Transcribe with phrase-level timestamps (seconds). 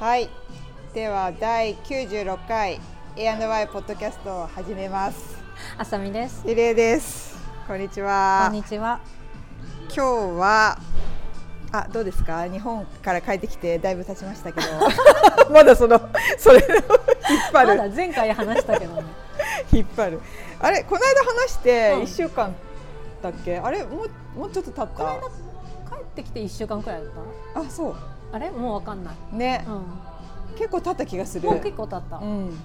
[0.00, 0.30] はい。
[0.94, 2.80] では第96回
[3.16, 5.36] A&Y ポッドキャストを始めます。
[5.76, 6.42] あさみです。
[6.46, 7.36] リレーです。
[7.68, 8.44] こんにちは。
[8.46, 8.98] こんにちは。
[9.94, 10.78] 今日は
[11.72, 12.46] あどうですか？
[12.48, 14.66] 日本から帰ってきてだいぶ経ちましたけど。
[15.52, 16.00] まだその
[16.38, 16.80] それを引っ
[17.52, 17.68] 張る。
[17.76, 19.02] まだ前回話したけどね。
[19.70, 20.22] 引っ張る。
[20.60, 22.02] あれこの間話してうん。
[22.04, 22.73] 1週間だ
[23.28, 24.04] っけ、あれも
[24.36, 24.86] うもうちょっと経った？
[24.86, 25.20] この間
[25.96, 27.10] 帰ってきて一週間くらいだっ
[27.66, 27.94] あそう
[28.30, 28.36] た。
[28.36, 28.50] あれ？
[28.50, 29.36] もうわかんない。
[29.36, 29.64] ね、
[30.54, 31.42] う結構経った気がすん。
[31.42, 32.16] るもう結構経った。
[32.18, 32.58] うん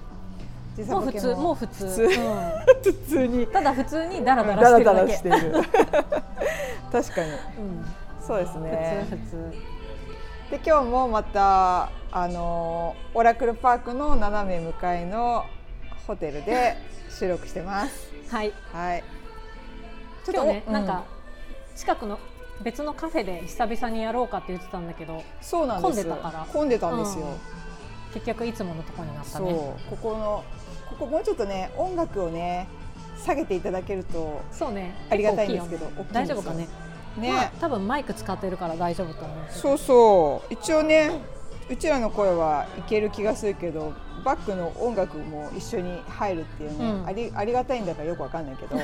[0.88, 1.86] もう普通もう普通。
[1.86, 2.12] 普通うん
[2.84, 4.96] 普通にただ普通にダラダラしてるだけ。
[4.96, 5.52] ダラしている
[6.92, 7.86] 確かにうん。
[8.26, 9.52] そうですね普通普通。
[10.52, 15.46] で今日もまたあのオラクルパークの斜め向かいの
[16.08, 16.78] ホテルで
[17.10, 18.10] 収録してます。
[18.32, 18.54] はい。
[18.72, 19.04] はい。
[20.26, 21.04] ち今日ね、うなんか
[21.76, 22.20] 近くの
[22.62, 27.26] 別のカフェで久々にやろうかって言ってたんだけど、そうなんです混んでたから混んでたんですよ。
[28.14, 29.54] 結局いつものとこになったそうね。
[29.90, 30.44] ここの
[30.90, 32.68] ここもうちょっとね音楽をね
[33.24, 34.96] 下げていただけるとそうね。
[35.10, 36.68] ありがたいんですけどね大丈夫かね。
[37.18, 39.38] ね、まあ多分マイク使ってるから大丈夫と思う。
[39.50, 41.12] そうそう一応ね
[41.70, 48.76] うちらの声はいける気がするけどバックの音楽も一緒に入るっていうね、うんありありがたいんだかよくわかんないけど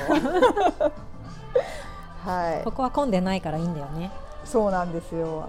[2.24, 4.10] はいここは混んでないからいいんだよね。
[4.44, 5.48] そうなんですよ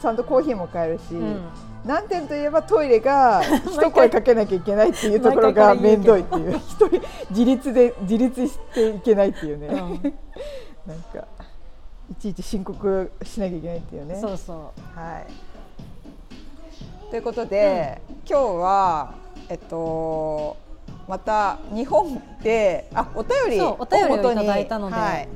[0.00, 1.42] ちゃんとコーヒーも買えるし、うん。
[1.84, 9.76] 難点といえばトイレが 一声かけなきゃいけないっていうところが面倒いっていう一人自立で自立していけないっていうね、うん
[10.86, 11.26] なんか
[12.10, 14.18] いちいち申告しなきゃいけないっていうね。
[14.18, 14.98] そうそう。
[14.98, 15.26] はい。
[17.10, 19.14] ということで、今日は
[19.48, 20.56] えっと
[21.06, 25.28] また日本であお便りお便りを元にいただいたのではい、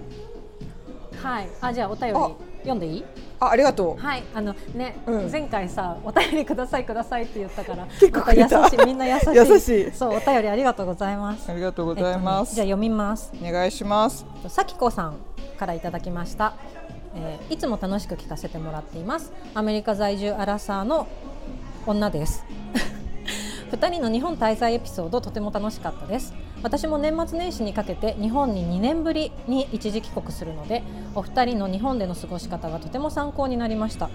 [1.22, 1.48] はい。
[1.60, 3.04] あじゃあお便りあ読んでいい？
[3.40, 4.00] あありがとう。
[4.00, 4.22] はい。
[4.34, 11.50] あのね、うん前回さお便りくださいくださいって言ったから結構また優しいみんな優しい 優しいそうお便りありがとうございます。
[11.50, 12.54] ありがとうごございます。
[12.54, 13.32] じゃあ読みます。
[13.42, 14.24] お願いします。
[14.48, 15.16] さきこさん
[15.58, 16.54] からいただきました、
[17.14, 21.06] えーいつも楽しく聞かせてもらっていますアメリカ在住アラサーの
[21.86, 22.44] 女です
[23.76, 26.34] 2人の日本滞在エピソードとても楽しかったです。
[26.62, 30.82] 私も年末年始にかけて日本に2年ぶりに一時帰国するので
[31.14, 34.10] お二人の日本での過ごし方がとても参考になりました、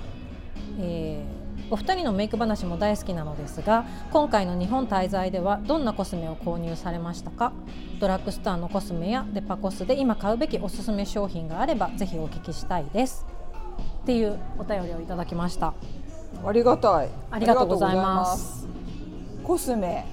[0.79, 7.51] えーお二人のメイク話も大好きなのですが今回の日本滞在ではどんなコスメを購入されましたか？
[8.00, 13.25] ドラッグストアのコスメやデパコスで今買うべきおすすめ商品があればぜひお聞きしたいです。
[14.03, 15.73] っていうお便りをいただきました。
[16.46, 17.09] ありがたい。
[17.31, 18.66] ありがとうございます
[19.47, 20.06] コスメ。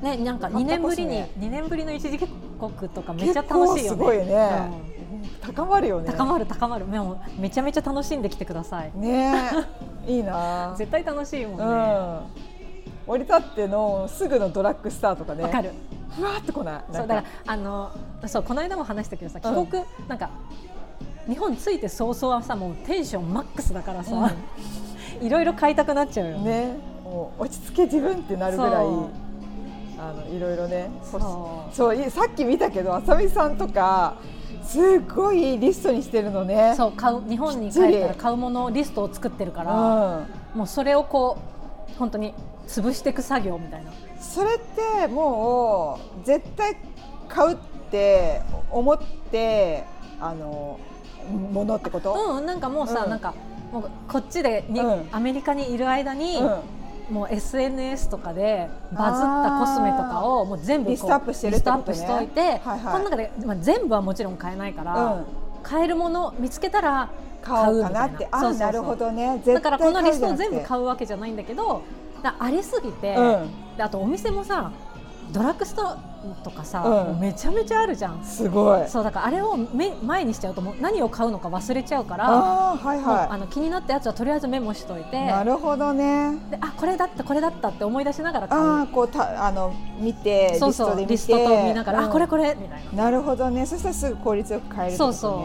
[0.00, 1.46] ねなんか2また年ぶりにコスメ。
[1.46, 3.88] 2年ぶりの一時帰国とかめっちゃ楽しいよね。
[3.88, 4.70] すごいね。
[5.40, 6.06] 高まるよね。
[6.12, 6.86] うん高まる高まる。
[6.86, 8.92] もうめちゃめちゃ楽しんできてください。
[8.94, 9.32] ね。
[10.06, 10.74] え、いいな。
[10.78, 11.64] 絶対楽しいもんね。
[11.64, 12.20] うん。
[13.12, 15.42] 降り立ってのすぐのドラッグスターとかね。
[15.42, 15.72] わ、かる。
[16.16, 16.82] ふわっとこない？
[16.92, 17.90] そうだからあの
[18.26, 19.66] そうこの間も話したけどさ帰うん。
[19.66, 20.30] 国、なんか
[21.26, 24.30] 日本着いて早々はさもうテンションマックスだからさ、
[25.20, 26.66] いろいろ買いたくなっちゃうよね。
[26.66, 26.76] ね、
[27.10, 28.72] もう落ち着け自分ってなるぐらい
[29.98, 31.18] あのいろいろねそ
[31.72, 31.74] う。
[31.74, 34.14] そういさっき見たけどあさみさんとか
[34.62, 36.74] すごいリストにしてるのね。
[36.76, 41.36] そう買う日本に帰ったら買うものリストを作ってるから、うん、もうそれをこ
[41.92, 42.32] う本当に
[42.68, 43.90] 潰していく作業みたいな。
[44.20, 46.76] それってもう絶対
[47.28, 47.56] 買うっ
[47.90, 48.98] て思っ
[49.32, 49.84] て
[50.20, 50.78] あの
[51.52, 53.10] ものってこと、うんなんかもうさ、うん。
[53.10, 53.34] なんか
[53.72, 55.08] もうこっちでに、うん。
[55.10, 56.60] アメリカにいる間に、うん
[57.10, 61.56] もう SNS とかでバズったコスメとかをもう全部リストアップしてるね。
[61.56, 62.80] リストアップしといて、はいはい。
[62.80, 65.24] この中で、まあ、全部はもちろん買えないから、うん。
[65.62, 67.10] 買えるもの見つけたら
[67.42, 68.28] 買うかなって。
[68.30, 69.42] あなるほどね。
[69.44, 71.82] だからこのリストを全部買うわけじゃないんだけど
[72.22, 73.76] だありすぎて、うん。
[73.76, 74.70] であとお店もさ
[75.32, 75.98] ドラッグストア
[76.44, 76.82] とかさ、
[77.12, 77.20] うん。
[77.20, 78.24] めちゃめちゃあるじゃん。
[78.24, 78.88] すごい。
[78.88, 85.26] そうだからあれをめ前にしちゃうともう何を買うのか忘れちゃうからあーはいもうあはの気になったやつはとりあえずメモしといいて。
[85.26, 86.38] なるほどね。
[86.50, 88.60] であこれだったこれだったって思い出しながら買う。
[88.62, 93.10] ああこうたあの見てそうそうリリストと見ながら、うんあこれこれみたいな。
[93.10, 93.66] るほどね。
[93.66, 94.98] そしたらすぐ効率よく買えるね。
[94.98, 95.44] そうそ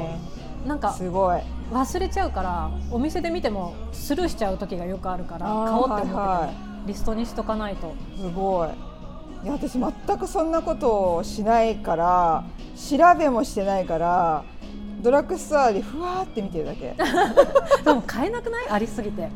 [0.65, 0.67] う。
[0.67, 1.39] ななんかすごい。
[1.71, 6.49] 忘れちゃうからお店で見てもスルーしちゃう時がよくあるから買おうって思ってはいは
[6.85, 7.93] リストにしとかないと。
[8.17, 8.69] すごい
[9.45, 12.43] いや私全くそんなことをしないから
[12.75, 14.43] 調べもしてないから
[15.03, 16.95] ドラッグストアでふわーって見てるだけ。
[17.85, 18.69] でも買えなくない？
[18.71, 19.29] ありすぎて。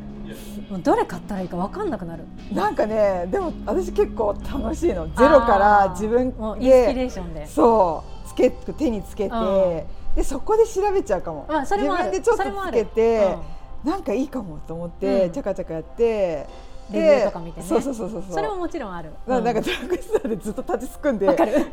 [0.67, 2.25] もうどれ買ったらいいか分かんなくなる。
[2.51, 5.07] なんかねでも私結構楽しいの。
[5.09, 7.45] ゼロから自分もうインスピレでーションで。
[7.45, 8.27] そう。
[8.29, 9.44] つけ手につけて、うん。
[9.69, 9.85] で
[10.15, 13.38] でそこで調べちゃうかも、まあそれも自分でちょっとつけて
[13.85, 13.91] うん。
[13.91, 15.31] なんかいいかもと思って、うん。
[15.31, 16.47] チャカチャカやって
[16.91, 17.65] レビューとか見てね。
[17.65, 19.12] そうそうそうそうそれももちろんある。
[19.27, 21.27] ななんかうドラッグストアでずっと立ちすくんで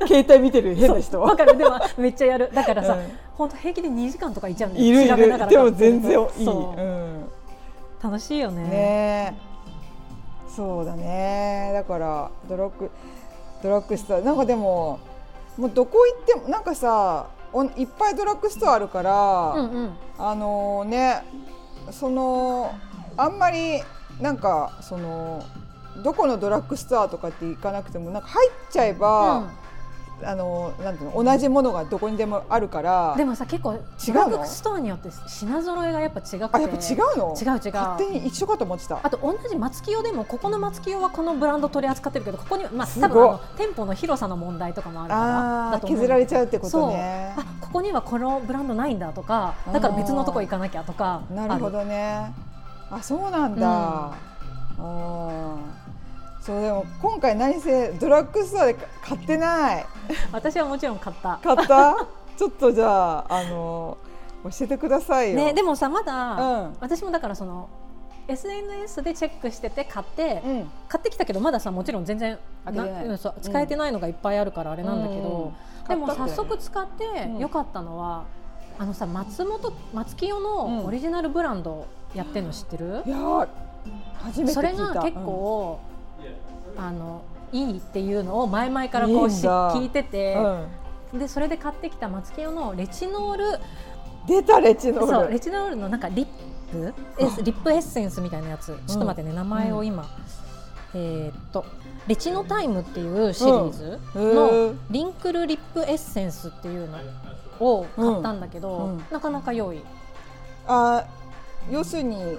[0.06, 1.56] 携帯見てる変な人わかる。
[1.56, 2.50] でもめっちゃやる。
[2.52, 3.00] だからさ、うん。
[3.34, 4.86] 本当平気で2時間とかいっちゃうんだよ。
[4.86, 5.48] いるいる。
[5.48, 6.80] でも全然いい、そう。
[6.80, 7.24] うん、
[8.02, 8.62] 楽しいよね。
[8.62, 8.68] ね。
[8.72, 9.56] え
[10.54, 11.70] そうだね。
[11.72, 12.90] だからドラッグ
[13.62, 14.98] ドラッグストアなんかでも
[15.56, 19.92] もうどこ行ってもなんかさおいっぱいドラッグストアあるから、うんうん。
[20.18, 21.22] あのね
[21.90, 22.74] その
[23.16, 23.82] あんまり
[24.20, 25.44] なんかその
[26.02, 29.48] どこのドラッグストアとかって行かなくてもなんか入っちゃえば、
[30.22, 33.14] あのなんていうの同じものがどこにでもあるから。
[33.16, 33.80] でもさ結構うの？
[33.80, 36.36] ドラッグストアによって品揃えがやっぱ違くて。
[36.52, 37.36] あやっぱ違うの？
[37.38, 37.72] 違う違う。
[37.72, 38.98] 勝手に一緒かと思ってた。
[39.02, 47.34] あと同じ松清でもここの松清はこのブランド取り扱ってるけどここにはまあ多分あの店舗の広さの問題とかもあるから削られちゃうってことね。
[47.36, 52.32] あここにはこのブランドないんだとかだから別のとこ行かなきゃとかなるほどね
[52.90, 54.12] あそうなんだ、
[54.78, 55.58] うん、
[56.40, 59.86] そうでも今回何せドラッグストアで買ってない。
[60.32, 61.40] 私はもちろん買った。
[61.42, 62.06] 買った？
[62.36, 63.96] ちょっとじゃああの
[64.44, 66.76] 教えてくださいよ、ねでもさまだ、うん。
[66.80, 67.68] 私もだからその
[68.28, 70.70] SNS でチェックしてて買って、うん。
[70.88, 72.38] 買ってきたけどまださもちろん全然
[73.42, 75.88] 使えてないのがいっぱいあるからあれなんだけど、うん。
[75.88, 77.38] でも早速使ってうん。
[77.38, 78.24] よかったのは、
[78.78, 83.48] あのさ松本松清のオリジナルブランドやってるの知ってる、いやー
[84.22, 84.54] 初めて聞いた。
[84.54, 85.80] それが結構、
[86.76, 87.22] あの
[87.52, 90.68] いいっていうのを前々からこう聞いてうてん、
[91.12, 91.18] うん。
[91.18, 93.44] でそれで買ってきた松清のレチノール
[94.26, 95.06] 出たレチノール。
[95.06, 96.26] そうレチノールのなんかリッ
[96.72, 96.92] プ？
[97.42, 98.66] リップエッセンスみたいなやつ。
[98.66, 100.04] ちょっと待ってね、名前を今、
[100.94, 101.64] えーっと
[102.08, 106.98] レチノタイムっていうシリーズのリンクルリップエッセンスっていうの
[107.60, 108.90] を買ったんだけど、うん。
[108.90, 109.04] うん。
[109.10, 109.80] なかなか良い。
[110.66, 111.04] あ
[111.70, 112.38] 要するに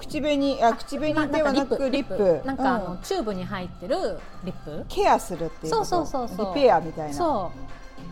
[0.00, 4.84] 口紅あ口紅ではなくリップなんかあの、うんチューブに入ってるリップ。
[4.88, 6.54] ケアするっていうそうそうそうそう。
[6.54, 7.14] リペアみたいな。
[7.14, 7.52] そ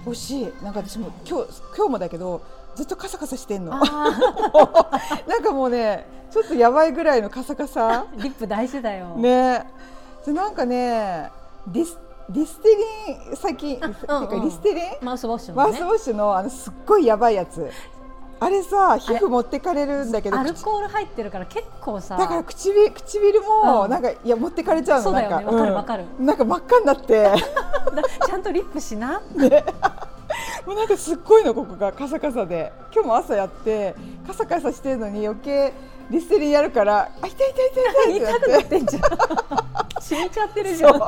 [0.04, 0.52] 欲しい。
[0.62, 2.42] なんか私も今日今日もだけど
[2.74, 3.72] ずっとカサカサしてんの。
[5.26, 8.06] なんかもうねちょっとやばいぐらいのカサカサ。
[8.16, 9.64] ーリップ大事だよ、ね。
[10.26, 11.30] でなんかね
[11.68, 14.28] リスリステリン最近あてうんうん。
[14.28, 15.70] かリステリンマウスウォッシュのね。
[15.70, 17.70] マウスウォッシュのあのすっごいやばいやつ
[18.40, 23.90] あれさ皮膚持ってかれるんだけどアル口コール入ってるから結構さだから唇唇もうん。
[23.90, 25.74] なんか、いや持ってかれちゃうのそうだよねわかるうん。
[25.74, 26.04] わかる。
[26.20, 27.22] なんか真っ赤になって。
[27.24, 27.34] だ
[28.26, 29.20] ちゃんとリップしな。
[30.66, 31.92] もうなんかすっごいのここが。
[31.92, 32.72] カサカサで。
[32.92, 33.94] 今日も朝やって
[34.26, 35.72] カサカサしてるのに余計
[36.10, 38.60] リステリンやるからあ痛い痛い痛い痛い痛くってなって。
[38.60, 39.02] なってんじゃん。
[40.00, 41.00] 染みちゃってるじゃん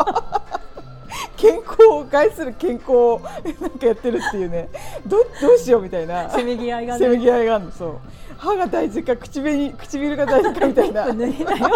[1.40, 3.20] 健康を害する健康を
[3.60, 4.68] なんかやってるっていうね。
[5.06, 6.28] どどうしようみたいな。
[6.28, 6.98] せめぎ合いがね。
[6.98, 7.72] せめぎ合いがあるの。
[7.72, 7.98] そう。
[8.36, 11.06] 歯が大事か口紅唇が大事かみたいな。
[11.12, 11.26] でもな
[11.56, 11.68] よ。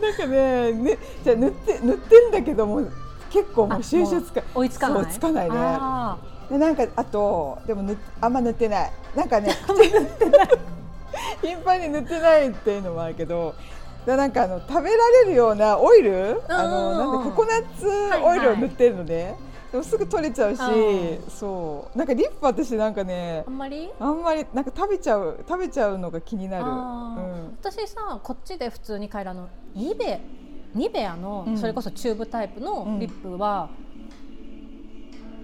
[0.00, 2.82] なんかねねじゃあ塗って塗ってんだけども
[3.30, 5.02] 結構もう収集つか追いつかない。
[5.02, 5.56] そうつかないね。
[5.58, 6.16] あ
[6.48, 8.92] でなんかあとでも塗っあんま塗ってない。
[9.16, 9.50] なんかね
[11.42, 13.54] 頻繁に塗ってないっていうのもあるけど
[14.06, 16.42] でなんかあの食べられるようなオイル？
[16.48, 17.86] あのなんでココナッツ
[18.24, 19.34] オイルを塗ってるので、
[19.70, 21.98] でもすぐ取れちゃうし、うそう。
[21.98, 23.90] なんかリップ私なんかねーあんまり？
[24.00, 26.64] あんまりなんか食べちゃう食べちゃうのが気になる。
[26.64, 27.58] うん。
[27.60, 30.20] 私さこっちで普通に買えるあのニベ
[30.74, 31.56] ニベアのうん。
[31.56, 33.68] それこそチューブタイプのリップは、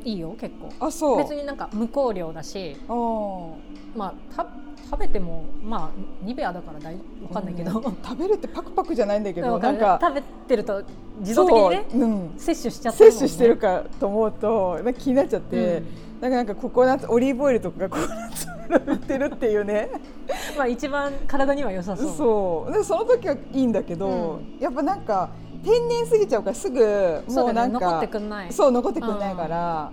[0.03, 0.73] いいよ結構。
[0.85, 1.19] あそう。
[1.19, 4.47] 別になんか無香料だしうんまあた
[4.91, 5.91] 食べてもまあ
[6.23, 7.01] ニベアだから大わ
[7.35, 7.97] かんないけど、うん。
[8.03, 10.83] 食べるってパクパクじゃないんだけどなんか食べてると
[11.21, 12.35] 自動的にねそううん。
[12.39, 13.11] 摂取しちゃってね。
[13.11, 15.83] 摂取してるかと思うとなんか気になっちゃって、
[16.21, 18.47] なんかなんかココナッツオリーブオイルとかがココナッツ
[18.87, 19.91] 売ってるっていうね。
[20.57, 22.17] まあ一番体には良さそう。
[22.17, 22.73] そう。
[22.73, 25.31] でその時はいいんだけど、うやっぱなんか
[25.65, 28.53] 天然すぎちゃうからすぐもうなんか残ってくんない。
[28.53, 29.93] そう残ってくんないから、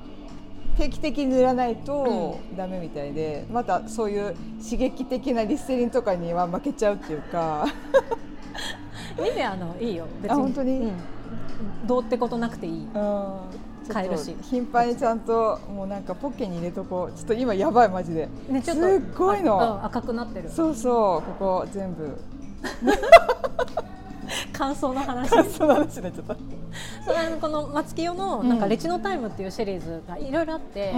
[0.78, 7.66] 定期的に塗らないとダメみたいで、またそういう刺激的なリステリンとかには負けちゃうっていうか。
[9.18, 10.06] ニベアのいいよ。
[10.22, 10.38] 別に。
[10.38, 10.72] あ本当に？
[10.82, 10.98] うん。
[11.88, 12.88] どうってことなくていい。
[13.88, 14.36] 買えるし。
[14.42, 17.18] 頻繁にちゃんともうなんかポッケに入れとこう。
[17.18, 20.50] ちょっと今やばいマジで、ねちょっとすっごいの、赤くなってる。
[20.50, 22.18] そうそうここ全部
[24.54, 25.30] 感想の話。
[25.30, 30.94] 感想の話になっちゃった、そこの松清のなんかレチノタイムっていうシリーズがいろいろあって、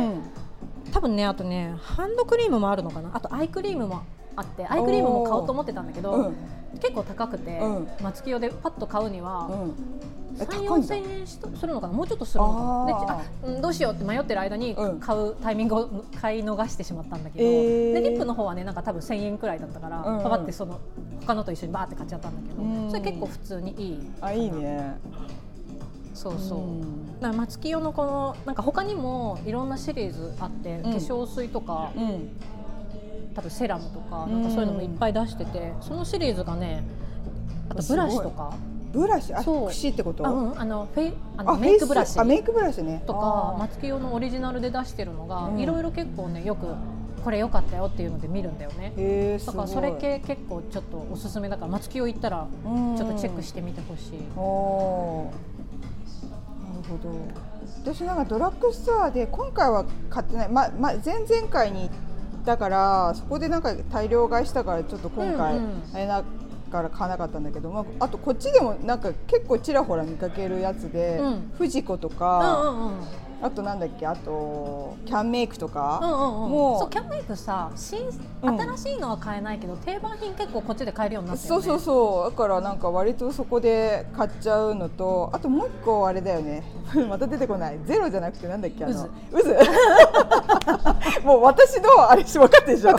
[0.92, 3.12] 多分ねあとねハンドクリームもあるのかな。
[3.14, 4.04] あとアイクリームも
[4.38, 6.36] あってアイクリームも買おうと思ってたんだけど、うん。
[6.80, 7.88] 結構高くて、うん。
[8.02, 9.74] 松清でパッと買うには、うん。
[10.40, 10.72] え3、高いんだ。
[10.76, 11.94] 4千円しするのかな？
[11.94, 13.62] もうちょっとするのかな？
[13.62, 15.00] どうしようって迷ってる間にうん。
[15.00, 15.90] 買うタイミングを
[16.22, 17.94] 買い逃してしまったんだけど、えー。
[17.94, 20.24] でリップの方はねなんか多分1000円くらいだったから、うんうん。
[20.24, 20.80] パパってその
[21.22, 22.90] 他のと一緒にバーって買っちゃったんだけど、うん。
[22.90, 24.98] それ結構普通にいいあいいね。
[26.14, 27.20] そうそう、ん。
[27.20, 32.30] だから松清のこのなんか他にもいろんなシリーズあって、化粧水とかうん
[33.38, 34.42] 多分セラムとかうん。
[34.42, 36.84] なんかそういうのもいっぱい出しててそのシリーズがね
[37.70, 38.54] あとブラシとか。
[38.92, 39.34] ブラシ？
[39.34, 39.70] あそう。
[39.70, 40.26] 櫛ってこと？
[40.26, 42.20] あ、うん、あのフェイあのあメイクブラシ。
[42.20, 43.04] あメイクブラシね。
[43.06, 43.60] とかあー。
[43.60, 45.60] 松清のオリジナルで出してるのがうん。
[45.60, 46.66] いろいろ結構ねよく
[47.24, 48.94] これ良かったよっていうので見るんだよね。
[48.98, 49.56] へえすごい。
[49.58, 54.20] だからそれ系結構ちょっとおすすめだから松清行ったらちょっとチェックしてみてほしい。
[54.36, 56.30] おー。
[56.32, 57.14] なるほど。
[57.84, 61.90] 私なんかドラッグストアで今回は買ってない、まま、前々回に行っ
[62.48, 65.84] たからそこでなんか大量買いしたからちょっと今回、うんうん。
[65.94, 66.24] あれだ
[66.72, 71.52] から買わなかったんだけど、まあ、あとこっちでもなんか結構ちらほら見かけるやつで、うん。
[71.58, 72.94] フジコとうんか、うんうん。
[73.40, 78.00] あとなんだっけあとキャンメイクとか、うんうんうん、もうそうキャンメイクさ新
[78.42, 78.60] うん。
[78.60, 81.50] 新しいのは買えないけど、定番品結構こっちで買えるようになってね。
[81.50, 82.32] そうそうそう。
[82.32, 86.64] だからなんか割とそこで買っちゃうのとあともう一個あれだよね。
[87.10, 87.80] また出てこない。
[87.86, 89.10] ゼロじゃなくてなんだっけあの渦
[91.24, 92.96] もう私のあれ分かってるでしょ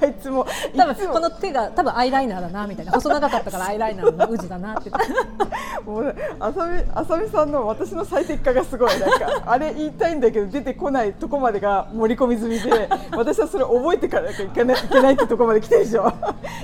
[0.00, 2.92] あいつも多分この手が多分アイライナーだなみたいな。
[2.92, 4.90] 細長かったからアイライナーの渦だなって。
[5.86, 9.00] もうあさみあさみさんの私の最適化がすごい。
[9.00, 16.12] なんかあれ言いたいんだけど出てこないとこまでが盛り込み済みで 私はそれ覚えてからなきゃいけないいけないってとこまで来てるでしょ。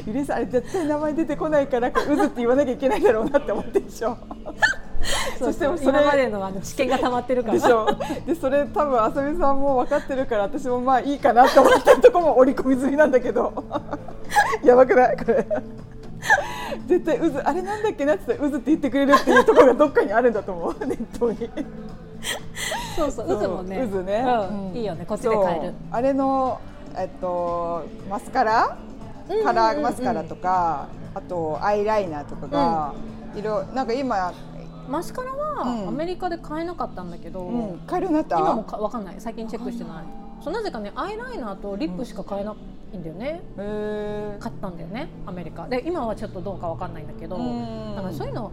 [0.06, 4.16] ゆりえさんあれ絶対名前出てこないから渦って言わなきゃいけないだろうなって思ってるでしょ
[5.38, 7.54] そしてそれ今までのあの知見が溜まってるから。
[7.54, 7.86] でしょ。
[8.26, 13.52] でそれ多分あさみさんも分かってるから私もまあいいかなと思ってるとこも織り込み済みなんだけど。
[14.64, 15.16] やばくない？
[15.16, 15.46] これ。
[16.86, 18.14] 絶対渦あれなんだっけな？
[18.14, 20.74] って言ったら渦って言ってくれるっていうところがどっかにあるんだと思う。
[20.86, 21.50] ネットに。
[22.96, 23.88] そうそう渦もね。
[23.92, 24.76] 渦ね、うん。
[24.76, 25.04] いいよね。
[25.06, 25.74] こっちで買える。
[25.92, 26.58] あれの
[26.96, 28.76] えっとマスカラ？
[29.30, 32.94] うんカラーマスカラとか、あとアイライナーとかが、
[33.36, 34.32] いろなんか今、
[34.88, 35.38] マスカラうん。
[35.38, 38.38] はアメリカで買えなかったんだけど、うん、買えるようになった？
[38.38, 39.16] 今もかわかんない。
[39.18, 40.04] 最近チェックしてない。
[40.42, 42.54] そうなぜかねアイライナーとリップしか買えな
[42.92, 43.02] いん。
[43.02, 44.38] だよね、へー。
[44.38, 45.68] 買ったんだよねアメリカ。
[45.68, 47.94] で今はちょっとどうかわかんないんだけど、うん。
[47.96, 48.50] だからそういうの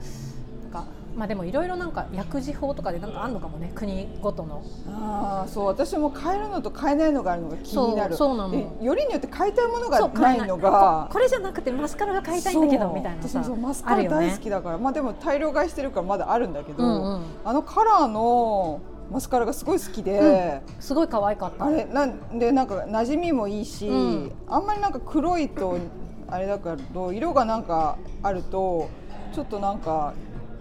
[0.63, 4.62] なんかまあでもいろいろなんか薬事法とかでなんかあんのかもね国ごとの。
[4.89, 5.65] ああそう。
[5.67, 8.15] 私も買えるのと買えないのがあるのが気になる。
[8.15, 8.51] そうそうなの。
[8.51, 10.38] でよりによって買いたいものがない。
[10.45, 11.05] のが。
[11.07, 17.24] ここれじゃなくてマスカラが買いたいんだけどみたいなさそうマスカラ大好きだから、まあでも大量買いしてるからまだあるんだけど、うんうん。
[17.45, 21.65] あのカラーのマスカラがすごい好きで、すごい可愛かった。
[21.65, 24.31] あれなんでなんか馴染みもいいし、うん。
[24.48, 25.77] あんまりなんか黒いと
[26.27, 28.89] あれだから色がなんかあると
[29.31, 30.13] ちょっとなんか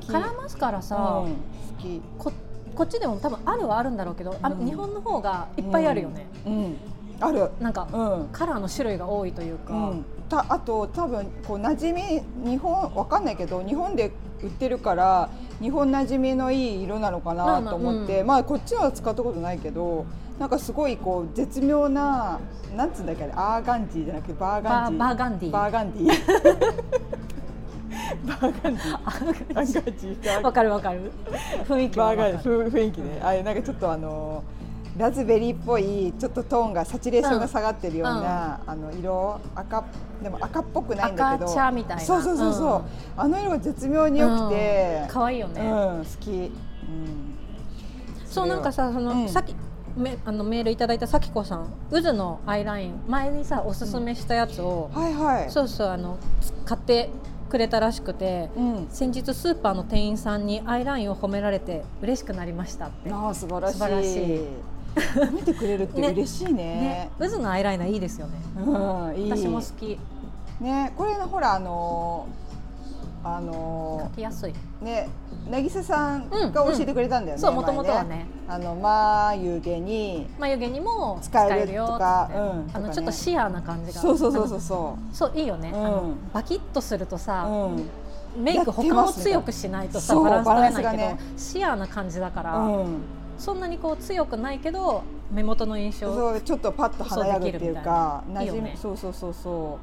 [0.05, 0.13] き。
[0.13, 2.01] カラーマスカラさ、うん、好き。
[2.19, 2.33] こ
[2.75, 4.67] こっちでも多分あるはあるんだろうけど、あうん。
[4.67, 6.77] 日本の方がいっぱいあるよね、うん、
[7.21, 7.51] ある。
[7.61, 8.29] なんか、うん。
[8.33, 15.31] カラーの種類が多いというか、うん、たあと多分こう馴染み日本わかんないけど日本で売ってるから
[15.61, 18.27] 日本馴染みのいい色なのかなと思って、うん。
[18.27, 20.07] まあこっちのは使ったことないけど
[20.39, 22.41] なんかすごいこう絶妙な
[22.75, 27.05] なんつうんだっけアーガンジーじゃなくてバーガンディバーガンディバーガンディ
[28.27, 31.13] バーガーわかるわかる。
[31.69, 33.21] 雰囲気はバーガンわかるふ雰囲気ね。
[33.23, 34.43] あれなんかちょっとあの
[34.97, 39.85] ラズベリーっぽいちょっとトーンがサチュレーションが下がってるような、あの色赤
[40.23, 41.47] でも赤っぽくないんだけど。
[41.47, 42.03] 赤茶みたいな。
[42.03, 42.85] そうそうそうそう、うん
[43.17, 45.01] あの色が絶妙に良くて。
[45.03, 46.51] うん、可愛いよね、うん好き、うん、
[48.25, 49.29] そうなんかさその、うん。
[49.29, 49.57] さっき
[49.97, 55.51] めあのメールいただいたさきこさん渦のアイライン前にさおすすめしたやつを、はいはい。
[55.51, 56.19] そうそうあの
[56.65, 57.11] 買って
[57.55, 63.13] くれたらしくて、うん、先日スーパーの店員さんにアイラインを褒められて嬉しくなりましたって。
[63.13, 63.79] ああ素晴らしい。
[63.79, 65.33] 素晴らしい。
[65.33, 66.09] 見てくれるってね。
[66.09, 66.53] 嬉しいね。
[66.53, 67.11] ね。
[67.21, 68.33] 渦のアイライナーいいですよね。
[68.59, 70.01] うん私も好き。
[70.61, 72.27] ねこれほらあの
[73.25, 74.53] あの書きやすい。
[74.83, 75.09] ね
[75.51, 78.27] 渚さんが教えてくれたんだよね、そう前もともとはね。
[78.47, 82.31] あの眉毛に眉毛にも使使えるよとか
[82.75, 84.01] あのちょっとシアーな感じが。
[84.01, 84.61] そうそうそうあのそう。
[84.61, 86.33] そそういいよね、うん。
[86.33, 87.89] バキッとするとう、さ、うん。
[88.37, 91.19] メイク他も強くしないとさそうバランス取れないけど、ね。
[91.37, 93.03] シアーな感じだから、うん、
[93.39, 99.79] そんなにこう強くないけど目元の印象そうちょっとパッと華やぐっていうかいないね馴染みそうそうそうそ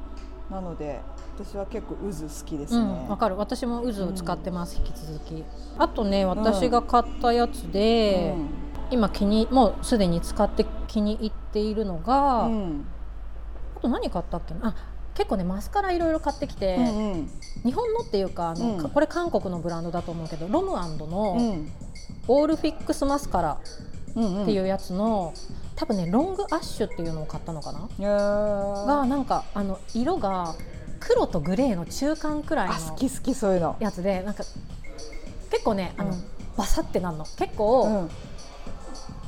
[0.50, 0.52] う。
[0.52, 1.00] なので
[1.34, 2.80] 私は結構渦好きですね。
[2.80, 3.36] うんわかる。
[3.36, 5.44] 私も渦を使ってます、引き続き。
[5.78, 8.34] あとね私が買ったやつで、
[8.90, 12.52] 今気にもうすでに使って気に入っているのが、うん。
[12.52, 12.86] うん
[13.80, 14.68] と何買ったっけな？
[14.68, 14.74] あ
[15.14, 17.30] 結構ねマスカラいろいろ買ってきて、うんうん。
[17.64, 18.90] 日本のっていうかあの、うん。
[18.90, 21.72] これ韓国のブランドだと思うけどロムアンドのうん。
[22.28, 23.58] オールフィックスマスカラ
[24.14, 24.42] うんうん。
[24.42, 25.34] っていうやつの、
[25.74, 30.54] 多分ねロングアッシュっていうのを買ったのかな、がなんかあの色が
[31.06, 33.76] 黒とグレーの中間くらいあの好き好きそういうの。
[33.80, 34.44] やつでなんか
[35.50, 36.24] 結構ねあの、うん。
[36.56, 37.24] バサってなんの。
[37.24, 38.10] 結構、うん。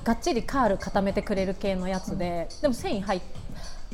[0.05, 3.21] がっちりカール固めてくれる系のやつで、でも繊維入っ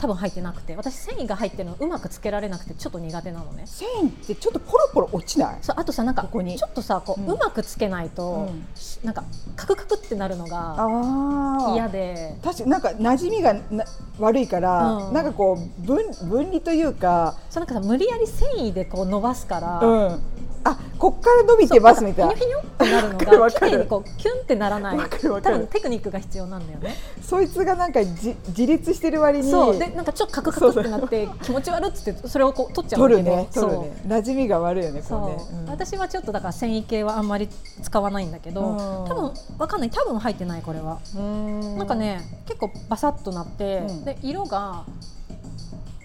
[0.01, 0.75] 多分入ってなくて。
[0.77, 3.65] 私繊維が入ってるのうまくつけられなくてちょっと苦手なのね。
[3.67, 5.59] 繊維ってちょっとポロポロ落ちない？
[5.61, 6.59] そうあとさなんかここに？
[6.59, 8.67] ちょっとさこう,、ううんまくつけないと、うん。
[9.05, 9.25] なんか
[9.57, 12.35] カクカクってなるのが嫌で。
[12.43, 13.85] 確かになんか馴染みがな
[14.19, 15.13] 悪いから、うん。
[15.13, 20.21] なんかこう分分離というか、そうなんかさ無理やり繊維でこう伸ばすから、うん、
[20.63, 22.35] あこっから伸びてますみたいな。
[22.35, 24.99] ひにょひにょってなるのが綺麗にこうキュンってならない。
[24.99, 26.95] 多分テクニックが必要なんだよね。
[27.23, 29.51] そいつがなんかじ自立してる割に。
[29.51, 29.79] そう。
[29.79, 33.49] でなんかちょっとカクカクってなって気持ち悪っつってそれをこう取っちゃうんだけど取るね。
[33.55, 34.03] 取るね。
[34.07, 35.67] 馴染みが悪いよねこうね、う。
[35.67, 35.71] ん。
[35.71, 37.49] 私はちょっとだから繊維系はあんまり
[37.83, 38.77] 使わないんだけど、うん。
[38.77, 39.91] 多分わかんない。
[39.91, 41.79] 多分入ってないこれは、ん。
[41.79, 44.05] なんかね結構バサッとなって、うん。
[44.05, 44.85] で色が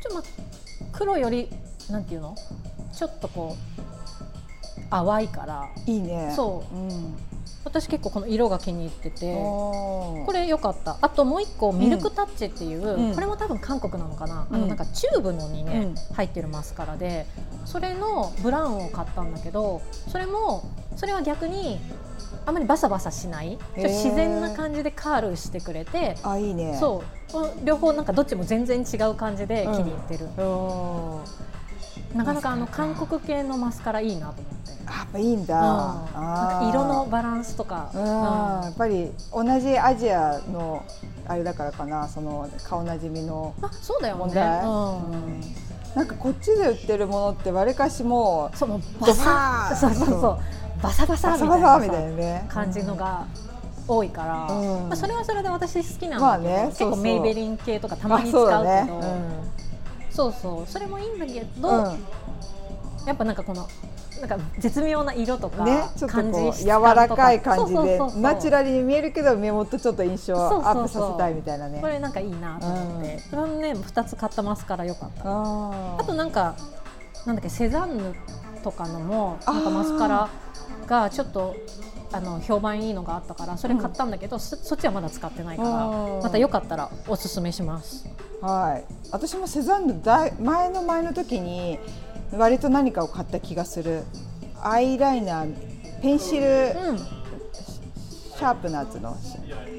[0.01, 0.45] ちょっとま
[0.93, 1.49] 黒より
[1.89, 2.35] なんていうの？
[2.93, 3.81] ちょっとこう
[4.89, 6.75] 淡いからいいね、そう。
[6.77, 7.15] ん、
[7.63, 9.33] 私結構この色が気に入ってて。
[9.35, 10.97] ここれ良かった。
[11.01, 13.15] あともう一個ミルクタッチっていう、うん。
[13.15, 14.61] これも多分韓国なのかな、あうん。
[14.61, 16.15] のなんかチューブのにね、うん。
[16.15, 17.25] 入ってるマスカラで
[17.65, 20.63] それのブラウンを買ったんだけどそれも
[20.95, 21.79] それは逆に
[22.45, 23.57] あまりバサバサしない。
[23.75, 26.77] 自然な感じでカールしてくれてあいいね。
[26.79, 27.65] そう。
[27.65, 30.41] 両方なんかどっちも全然違う感じで気に入ってる、う
[32.13, 32.17] ん。
[32.17, 38.01] なかなかあの韓国系のマスカラいいなと思って、あやっぱいいんだ、うん、んか色のバランスとか、うん。
[38.05, 40.83] やっぱり同じアジアの
[41.27, 42.07] あれだからかな。
[42.07, 43.53] その顔なじみの。
[43.61, 45.11] あそうだよね、うん。
[45.11, 45.41] うん。
[45.95, 50.39] なんかこっちで売ってるものってわりかしもうそうもうドバサそうそうそう。
[50.83, 52.45] バサバサバみたいなね。
[52.49, 53.25] 感じのが
[53.87, 54.89] 多いから、うん。
[54.89, 56.91] まあ、それはそれで私好きなんまあだけど、結ねそうそう。
[56.91, 58.57] 構メイベリン系とかたまに使うけど。
[58.59, 58.65] あ
[60.11, 60.67] そうそうそう。
[60.67, 61.97] それもいいんだけど、
[63.07, 63.67] やっぱなんかこの
[64.21, 71.79] なんか絶妙な色とかね、ちょっと感じこう柔らかい感じでナチュラルに見えるけど目元ちょっと印象アップさせたいみたいなね。
[71.81, 73.19] これなんかいいなと思って、うん。
[73.19, 75.23] それもね2つ買ったマスカラ良かった。
[75.25, 76.55] ああとなんか
[77.25, 78.15] なんだっけセザンヌ
[78.63, 80.29] とかのもなんかマスカラ
[80.87, 81.55] がちょっと
[82.11, 88.07] あの評判いいのがあったからそれ買ったんだけど、そそっちはまだ使ってないからうんまたよかったらおすすめします。
[88.41, 88.85] はい。
[89.11, 91.79] 私もセザンヌだい前の前の時に
[92.31, 94.03] 割と何かを買った気がする。
[94.61, 99.15] アイライナーペンシルうん、シャープなやつの？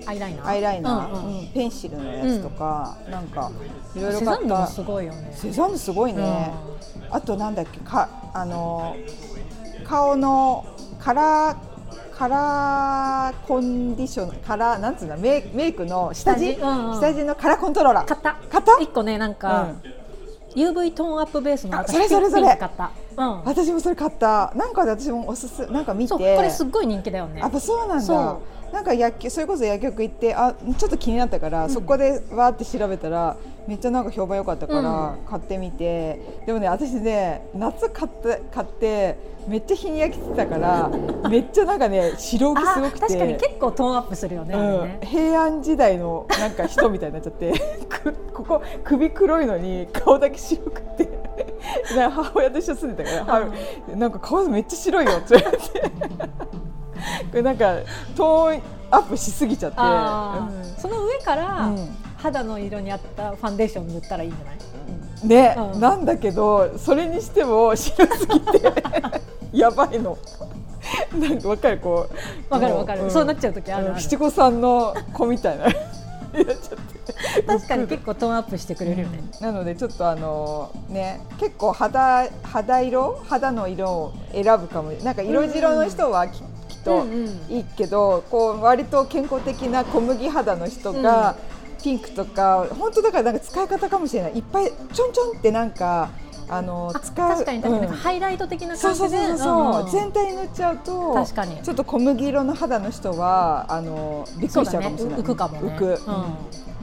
[0.06, 0.46] アイライナー？
[0.46, 1.38] アイライナー、うんうん。
[1.40, 1.46] うん。
[1.48, 3.50] ペンシルのやつとか、なんか
[3.94, 5.32] いろいろセザンヌも買ったすごいよね。
[5.34, 6.52] セザンヌすごいね、
[7.10, 8.96] あとなんだっけかあの
[9.84, 10.64] 顔の
[10.98, 11.56] カラー
[12.16, 16.54] カラーコンディションカラーなんつうのメイメイクの下地？
[16.54, 16.60] 下地？
[16.60, 17.00] うんうん。
[17.00, 18.06] 下地のカラーコントローラー。
[18.06, 18.36] 買った。
[18.50, 18.80] 買った？
[18.80, 19.74] 一個ねなんか、
[20.56, 22.90] UV トーンアップベースのそれそれそれ買った。
[23.16, 23.44] うん。
[23.44, 27.50] 私もそれ買ったなんかで私もおすすなんか見てこれすっごい人気だよねやっ。
[27.50, 28.42] ぱそうなんだそ
[28.72, 33.36] なんか薬局それこそ薬局行ってあちょっと気になったから、そこでわーって調べたら
[33.66, 39.16] めっちゃなんか評判良かったから買ってみて、でもね私ね夏買って買って
[39.48, 40.88] めっちゃ日に焼けてたから
[41.28, 43.00] めっちゃなんかね白浮きすごくて。
[43.00, 44.54] 確かに結構トーンアップするよね。
[44.54, 44.88] うん。
[44.88, 47.52] ね、平安時代のなんか人みたいになっちゃって。
[47.88, 51.08] くここ首黒いのに顔だけ白くて。
[52.10, 53.46] 母親と一緒に住んでたから、は
[53.94, 55.64] なんか顔めっちゃ白いよって言われて。
[57.30, 57.74] これなんか
[58.16, 60.60] トーンアップしすぎちゃって、あうん。
[60.60, 64.56] ーその上から、うん肌の色に合ったファンデーション塗ったらいいんじゃない？
[65.26, 65.80] ね、うん。
[65.80, 68.72] なんだけどそれにしても白すぎて
[69.52, 70.16] やばいの。
[71.18, 72.08] なんかわかるこ
[72.50, 72.52] う。
[72.54, 73.02] わかるわかる。
[73.04, 75.64] もそうなっちゃう時ある七五三の子みたいな。
[75.64, 76.54] やっちゃっ
[77.36, 79.20] て確かに結構トーンアップしてくれるよね。
[79.40, 83.20] なのでちょっとあのね結構肌肌色？
[83.28, 84.92] 肌の色を選ぶかも。
[84.92, 87.26] なんか色白の人はき,、きっとうんうん。
[87.48, 91.36] いいけどこう割と健康的な小麦肌の人が、
[91.86, 94.32] ピンクとか本当だからなんか使い方かもしれない。
[94.32, 96.08] いっぱいちょんちょんってなんか
[96.48, 97.94] あのあ使う確かに確かに、うん。
[97.94, 101.62] ハイライト的な感じでそうそうそう、んん全体に塗っちゃうと確かに。
[101.62, 105.60] ちょっと小麦色の肌の人はあのびっくりしちゃうかもしれない、浮くかもね。
[105.60, 105.94] 浮く、うん。
[105.94, 105.96] っ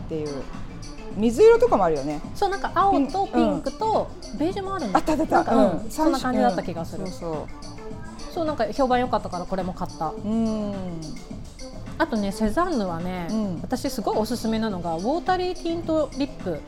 [0.07, 0.41] ていう。
[1.17, 2.21] 水色とかもあるよね。
[2.33, 5.25] そうなんか青とピンクとベージュもあるんだあったあった。
[5.25, 5.71] なんか、うん。
[5.83, 5.91] うん。
[5.91, 7.47] そんな感じだった気がする、うんそうそ
[8.29, 8.33] う。
[8.33, 10.07] そうなんか評判良かったからこれも買った。
[10.07, 10.73] うん
[11.97, 13.61] あとねセザンヌはね、うん。
[13.61, 16.59] 私すごいおすすめなのがウォータリーティントリップっ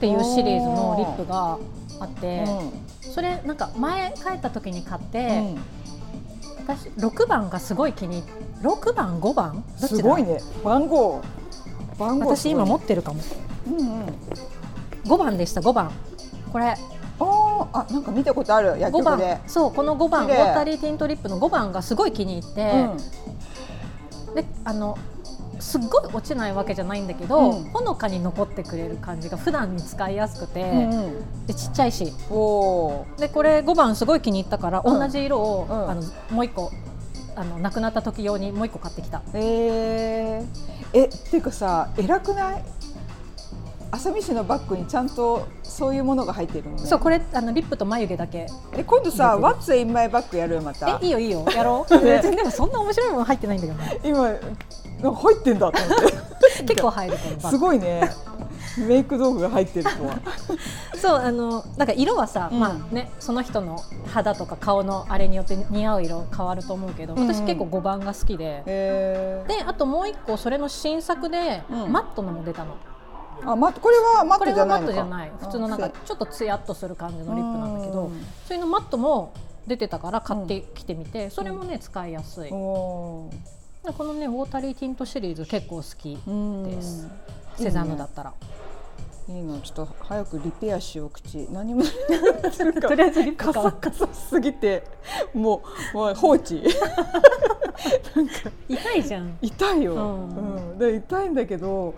[0.00, 1.58] ていうシリーズのリップが
[2.00, 2.44] あって、
[3.02, 5.58] うそれなんか前帰った時に買って、ん。
[6.66, 8.22] 私6番がすごい気に
[8.62, 9.64] 6番5番？
[9.80, 9.96] どっちだ？
[9.96, 10.40] すごいね。
[10.64, 11.20] 番号。
[11.98, 13.20] 番号私今持ってるかも。
[13.66, 14.06] うんうん。
[15.04, 15.90] 5番でした5番。
[16.52, 16.76] これ。
[17.22, 22.86] あーあなんか見たことある薬5番局でそうこの5番ウォータリーティントリップの5番がすごい気に入って、
[24.34, 24.96] であの
[25.58, 27.64] すっごい落ちないわけじゃないんだけど、うん。
[27.70, 31.46] ほのかに残ってくれる感じが普段に使いやすくて、うんうん。
[31.46, 32.06] でちっちゃいし。
[32.06, 33.04] でこ
[33.42, 34.98] れ5番すごい気に入ったから、うん。
[34.98, 35.90] 同じ色を、うん。
[35.90, 36.70] あのもう一個
[37.36, 39.22] あのなくなった時用にもう一個買ってきた。
[39.34, 40.46] えー、
[40.94, 42.64] えっていうかさ偉くない？
[43.92, 46.86] 浅見市のバッグにちゃんとそういうものが入ってるのね。
[46.86, 48.46] そうこれあのリップと眉毛だけ。
[48.74, 50.98] え今度さ What's in my bag やるまた。
[51.02, 51.44] えいいよいいよ。
[51.54, 52.00] やろう。
[52.00, 54.00] 別にでもそんな面白いもの入ってないんだけどね。
[54.04, 56.20] 今なんか入ってんだと思って。
[56.64, 58.10] 結構入るこのバッすグごいね。
[58.78, 60.18] メイク道具が入ってる子は。
[60.96, 62.60] そうあのなんか色はさ、うん。
[62.60, 67.20] まあねその人の肌とか顔のあれによって似合う色変わると思うけど、うん。
[67.22, 71.92] うん私結構5番が好きで、えであともう一個それの新作で、うん。
[71.92, 72.74] マットのも出たの。
[72.74, 72.76] ー、
[73.44, 74.98] あマットこれはマッこれトじゃないのか。
[75.00, 75.32] はマットじゃない。
[75.40, 78.20] 普通のなんかあちょっとツヤっとする感じのリップなんだけどうん。
[78.46, 79.32] そういうのマットも
[79.66, 83.30] 出てたから買ってきてみて、それもね使いやすい、お
[83.84, 87.08] でこのねウォータリーティントシリーズ結構好きーです。
[87.58, 87.64] うん。
[87.64, 88.32] セザンヌだったら、
[89.28, 89.58] いいの。
[89.60, 91.46] ちょっと早くリペアしよう口。
[91.50, 91.82] 何も。
[92.80, 94.84] とりあえずカサカサすぎて。
[95.34, 95.62] も
[95.94, 96.62] うもう放置。
[98.68, 99.38] 痛いじゃん。
[99.40, 100.78] 痛いよ、ううんん。
[100.78, 101.94] で痛いんだけど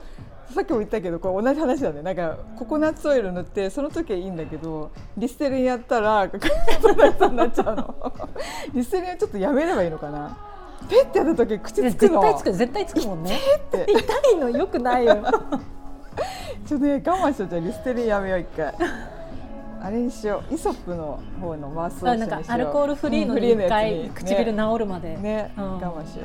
[0.52, 2.02] さっきも言ったけどこれ同じ話だね。
[2.02, 8.12] なんかココナッツオイル塗ってその時はいいんだけどリステリンやったらカサカサになっちゃうの。
[8.74, 10.36] リステリンはちょっとやめればいいのかな。
[10.88, 13.38] ペッてやった時口つく絶の対つく絶対つくもんね。
[13.58, 13.86] って。
[13.90, 15.16] 痛いのよくないよ。
[16.66, 18.74] ちょっとね我慢しようじゃあリステリンやめよう一回。
[19.82, 20.54] あれにしよう。
[20.54, 24.10] イソップの方のマウスウォッあなんかアルコールフリーのうん回フリーのやつに。
[24.10, 25.16] 唇治るまで、ね。
[25.16, 25.64] ね、うん。
[25.74, 26.22] 我慢しよ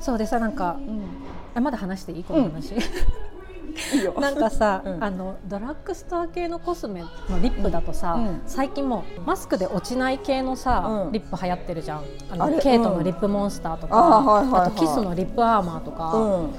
[0.00, 1.02] そうでさなんかう、うん、
[1.54, 2.24] あまだ話していい？
[2.24, 2.78] この話、い
[4.00, 4.14] いよ。
[4.20, 5.04] なんかさ、うん。
[5.04, 7.08] あのドラッグストア系のコスメの
[7.40, 8.42] リップだとさ、うん。
[8.46, 11.12] 最近もうマスクで落ちない系のさ、うん。
[11.12, 12.02] リップ流行ってるじゃん。
[12.30, 16.54] あのケイトのリップモンスターとか、あーはいはいはいあとキスのリップアーマーとか、うん。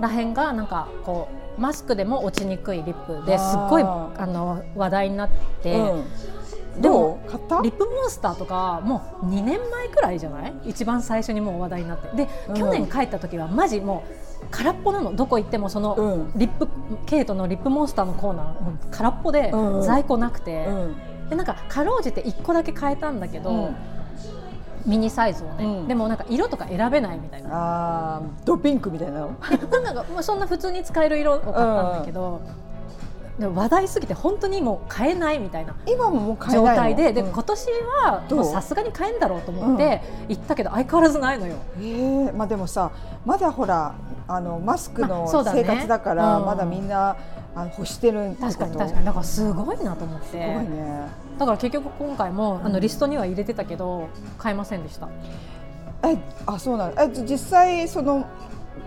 [0.00, 5.28] らへんがなんかこうマスクでも落ちにくいリップですっごいあの話題になっ
[5.62, 6.04] て、うん、
[6.80, 7.60] でもどう買った？
[7.62, 10.54] リップモンスターとかもう2年前くらいじゃない？
[10.66, 12.16] 一番最初にもう話題になって。
[12.16, 12.54] で、うん。
[12.54, 14.04] 去年帰った時はマジも
[14.42, 16.32] う空っぽなのどこ行ってもそのうん。
[16.36, 16.68] リップ、
[17.06, 19.82] ケイトのリップモンスターのコーナー空っぽでうん。
[19.82, 20.96] 在庫なくて、うん。
[21.30, 23.76] でなんかかろうじて1個だけ買えたんだけど、うん。
[24.84, 25.88] ミニサイズをね、うん。
[25.88, 27.48] でもなんか色とか選べないみたいな。
[27.52, 29.30] あードピンクみたいなの？
[29.50, 32.40] で なんかそんな普通に使える色を買ったんだけど、
[33.38, 36.82] 話題すぎて本当にもう買えないみたいな今ももう買え状ないの？
[36.82, 37.32] 態でで、うん。
[37.32, 37.68] 今年
[38.02, 41.56] はさすがに買えんだろうと思って行ったけど相変わらずないのよ。
[41.78, 41.80] え。
[41.80, 42.90] ーまあでもさ
[43.26, 43.94] まだほら
[44.26, 46.46] あのマスクの生活だから、うん。
[46.46, 47.16] まだみんな
[47.54, 49.04] あの欲してる確かに確かに。
[49.04, 50.38] だからすごいなと思って。
[50.38, 51.06] ね。
[51.38, 52.72] だから結局今回もあうん。
[52.72, 55.08] のリストには入れてたけど買えませんでした。
[56.08, 57.02] えあそうなの？
[57.02, 58.26] えじ実際その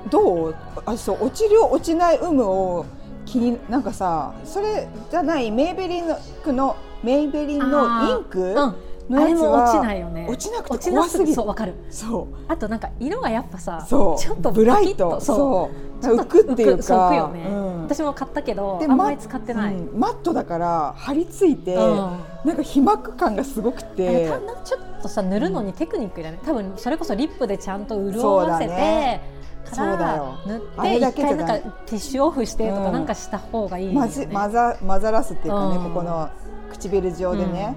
[0.10, 0.56] どう？
[0.86, 2.86] あそう落ちる落ちない有無を
[3.30, 8.39] 気になんかさそれじゃないメイベリンののメイベリンのインク？
[8.39, 8.76] うん。
[9.10, 10.28] のやつあれも落ちはないよね。
[10.30, 11.34] 落ちなくて落ちなすぎ怖すぎる。
[11.36, 11.74] そうわかる。
[11.89, 12.36] そう。
[12.48, 15.20] あとなんか色がやっぱさちょっとブライト。
[15.20, 16.04] そう。
[16.04, 16.15] そう。
[16.18, 16.84] 浮くっていうか。
[16.84, 17.84] 浮くよね、うん。
[17.84, 22.20] 私も買ったけどであんまり使ってない、うんマットだから張り付いて、うん。
[22.46, 24.30] なんか皮膜感がすごくて。
[24.30, 29.22] たちょっとさ塗るのにテクニックだね多分それこそリップでちゃんと潤わせて、ね
[29.70, 30.38] からそうだよ。
[30.46, 32.94] 塗あって一回なんかティッシュオフしてとかうん。
[32.94, 35.84] なんかした方がいいよね、混ざ混ざらすっていうかね、うん。
[35.86, 36.30] ここの
[36.72, 37.76] 唇上でね、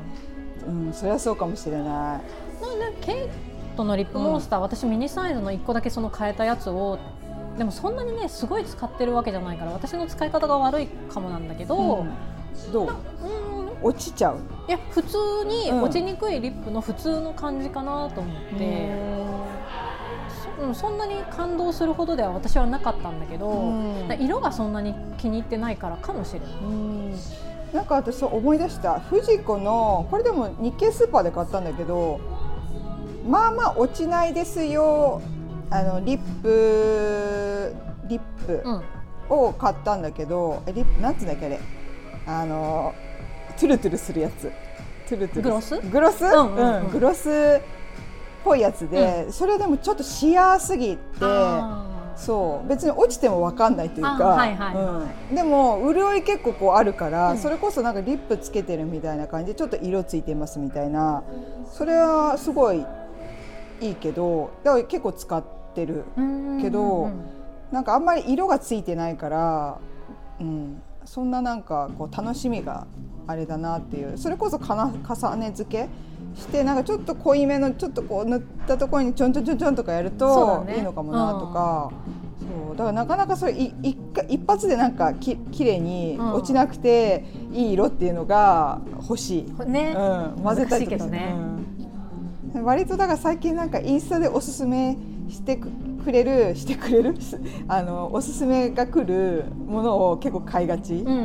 [0.66, 0.92] うん。
[0.92, 1.84] それはそうかもしれない。
[1.84, 6.98] なんでケイトのリップモンスター、私ミニサイズの1個だけその変えたやつを
[7.58, 12.72] でもそんなにねすごい使ってるわけじゃないから私の使い方が悪いかもなんだけど、うん。
[12.72, 12.86] どう？
[12.86, 12.92] うん。
[13.82, 14.38] 落ちちゃう？
[14.68, 15.82] いや普通にうん。
[15.82, 18.94] 落ちにくいリップの普通の感じかなと思って、
[19.61, 19.61] そ
[20.62, 24.16] うん、そんなに感動するほどでは私はなかったんだけど、うん。
[24.20, 26.48] 色がそんなに気に入ってないからかもしれない。
[26.62, 27.14] うん。
[27.72, 29.00] なんか私そう思い出した。
[29.00, 32.20] フジコのこれでも日系スーパーで買ったんだけど
[33.26, 35.22] まあまあ落ちないですよ
[35.70, 37.74] あのリップ
[38.08, 38.82] リップうん。
[39.28, 41.60] を買ったんだけど、えリップなんつうんだっけあれ。
[42.26, 42.94] あの
[43.58, 44.52] トゥルトゥルするやつ。
[45.08, 45.80] トゥルトゥルグロス？
[45.80, 46.90] グロス、んうんうん。
[46.90, 47.32] グロスっ
[48.44, 52.68] ぽいやつで、それでもちょっとシアーすぎてあそう。
[52.68, 61.22] 別に落ちても分かんないというか、でも潤い結構こうあるから、それこそなんかリップつけてるみたいな感じでちょっと色ついてますみたいな
[61.70, 62.84] それはすごい
[63.80, 65.42] いいけどだから結構使っ
[65.74, 66.04] てる
[66.60, 67.10] けど、
[67.70, 69.78] なんかあんまり色がついてないから、
[70.40, 72.86] うん、そんななんかこう楽しみが
[73.26, 74.18] あれだなっていう。
[74.18, 75.88] それこそかな重ね付け
[76.34, 81.92] してなんかちょっと濃いめのちょっとこう塗ったところにちょんちょんちょんちょんとかやるといいのかもなとか。
[82.40, 82.76] そう。
[82.76, 86.32] だからなかなかそれい一回一発でなんかき綺麗にうん。
[86.34, 91.34] 落ちなくていい色っていうのが欲しい、ね、うん、混ぜたりとかね
[92.54, 92.64] うん。
[92.64, 94.96] 割とだから最近なんかインスタでおすすめ
[95.28, 95.58] して
[96.02, 97.14] くくれるしてくれる
[97.68, 101.18] あのおすすめが来るものを結構買いがち、うんうんう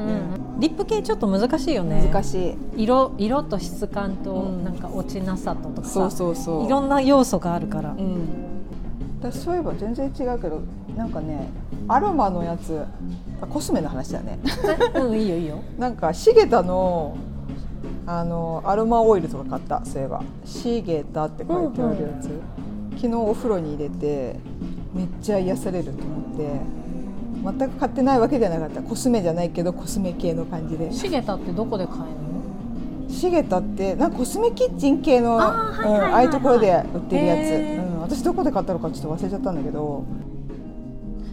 [0.58, 2.10] ん、リップ系ちょっと難しいよね。
[2.12, 2.84] 難しい。
[2.84, 4.64] 色色と質感とうん。
[4.64, 6.66] なんか落ちなさととかさ、そうそうそう。
[6.66, 8.28] いろんな要素があるから、うん、
[9.20, 10.62] 私そういえば全然違うけど
[10.96, 11.50] なんかね
[11.88, 12.84] アロマのやつ
[13.42, 14.40] あコスメの話だね。
[14.96, 15.58] うんいいよいいよ。
[15.78, 17.16] なんかシゲタの
[18.06, 20.22] あのアロマオイルとか買ったそういえば。
[20.46, 22.30] シゲタって書いてあるやつ、
[22.96, 24.40] 昨日お風呂に入れて
[24.98, 26.60] めっちゃ癒されると思って
[27.60, 28.82] 全く買ってないわけではなかった。
[28.82, 30.92] コスメじゃないけどコスメ系の感じで。
[30.92, 33.10] シゲタってどこで買えるの？
[33.10, 35.72] シゲタってなんかコスメキッチン系のあ
[36.12, 37.40] ああいうところで売ってるやつ、
[37.80, 40.04] うん、私どこで買ったのかちょっと忘れちゃったんだけど。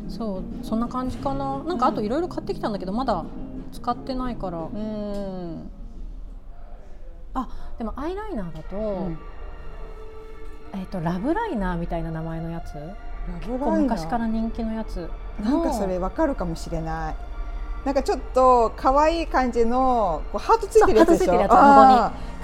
[0.09, 1.65] そうそんな感じかな。
[1.65, 3.25] なんかあといろいろ買ってきたんだけどまだ
[3.73, 5.69] 使ってないから、うん。
[7.33, 7.49] あ
[7.79, 9.19] でもアイライナーだと,、ん。
[10.75, 12.75] えっとラブライナーみたいな名前のやつ？
[12.75, 12.81] ラ
[13.41, 15.09] 結構昔から人気のやつ
[15.43, 17.15] なんかそれわかるかもしれない。
[17.85, 21.37] なんかちょっと可愛い感じのこうハートついてるやつでしょ？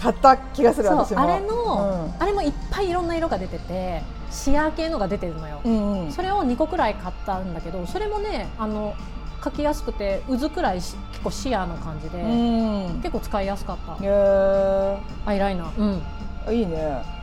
[0.01, 1.21] 買った気がする私も。
[1.21, 8.95] あれの、うんあれもいっぱいいろんな色が出ててシアー系のが出てるのよ、うんうんそれを2個くらい買ったんだけどそれもねあの
[9.41, 13.01] 描きやすくて渦くらいし結構シアーの感じで、うん。
[13.01, 16.01] 結構使いやすかったアイライナー
[16.49, 17.20] うんいいね。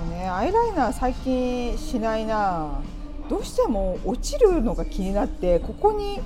[0.00, 2.80] そうねアイライナー最近しないな。
[3.28, 6.20] どうしても落ちるのが気になってここに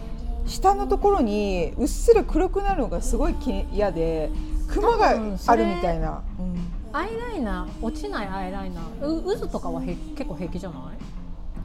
[0.47, 4.31] 下のところにうっすら黒くなるのがすごい気嫌で
[4.69, 6.23] クマがあるみたいな。
[6.39, 6.57] うん。
[6.93, 9.07] アイライナー落ちないアイライナー。
[9.07, 10.81] う渦とかはへ結構平気じゃない？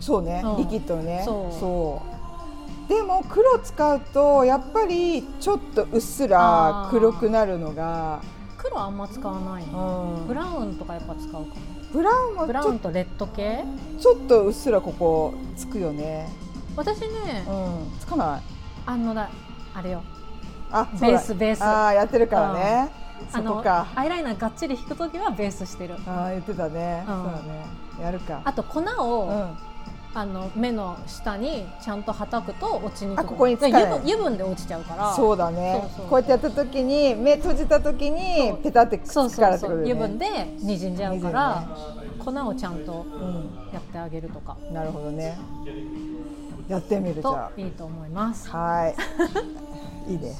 [0.01, 0.57] そうね、うん。
[0.57, 1.23] リキッドね。
[1.25, 2.01] そ
[2.87, 2.89] う。
[2.89, 8.21] でも黒使うとやっぱりちょっとうっすら黒くなるのが、
[8.57, 10.27] 黒あんま使わないの、うん。
[10.27, 11.45] ブラウンとかやっぱ使うかも
[11.91, 13.63] ブラウンもブラちょウンとレッド系？
[13.99, 16.29] ちょっとうっすらここつくよね、
[16.75, 17.51] 私ね、う
[17.95, 18.41] ん、つかない。
[18.85, 19.29] あのだ
[19.73, 20.03] あれよ。
[20.71, 21.63] あベースベース。
[21.63, 22.91] あーやってるからね、
[23.33, 23.87] あのそこか。
[23.95, 25.95] アイライナーがっちり引くときはベースしてる。
[26.05, 27.15] あー言ってたね、うん。
[27.15, 27.65] そうだね。
[28.01, 28.41] やるか。
[28.45, 29.57] あと粉を、うん
[30.13, 33.27] あの目の下にちゃんとはたくと落ちにくくなる。
[33.27, 33.83] あここにつかない。
[33.83, 35.13] 油分油分で落ちちゃうから。
[35.13, 35.83] そうだね。
[36.09, 41.67] こうやってやった時に目閉じた時にペタってくっからってことだよね油分でにじんじゃうから、
[42.17, 43.59] 粉をちゃんとうん。
[43.71, 44.57] やってあげるとか。
[44.71, 45.37] なるほどね。
[46.67, 48.49] やってみるじとゃいいと思います。
[48.51, 48.57] あ。
[48.57, 48.95] はい。
[50.11, 50.31] いいね。
[50.31, 50.39] って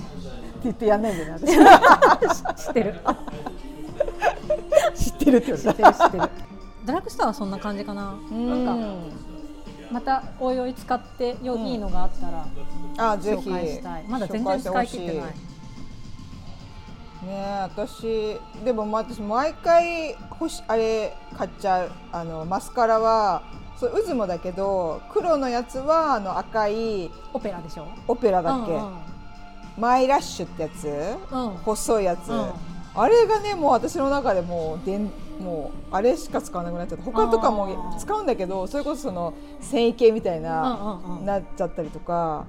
[0.63, 1.33] 言ってやんないでな。
[1.33, 2.95] 私 知ってる。
[4.95, 6.29] 知ってるって知ってる知ってる。
[6.85, 8.15] ドラッグストアはそんな感じかな。
[8.29, 8.35] た。
[8.35, 8.75] なんか
[9.91, 12.45] またおいおい使ってよ、いいのがあったら
[13.11, 13.49] あぜひ。
[13.49, 14.03] 紹介したい。
[14.07, 15.15] まだ全然使い切ってない。
[15.15, 15.31] ね
[17.27, 21.91] え私でもまあ私毎回欲しあれ買っちゃう。
[22.11, 23.43] あのマスカラは
[23.77, 27.87] そう渦もだけど黒のやつはあの赤いオペラでしょ？
[28.07, 28.93] オペラだっけ、うん。
[29.77, 30.87] マイラッシュってやつ、
[31.31, 31.49] うん。
[31.57, 32.51] 細いやつ、うん。
[32.95, 37.03] あれがねもう私の中でもうでんもうあれしか使わなくなっちゃった。
[37.03, 41.25] 他とかも使うんだけどそれこそその繊維系みたいな、うんうんうん。
[41.25, 42.45] なっちゃったりとか、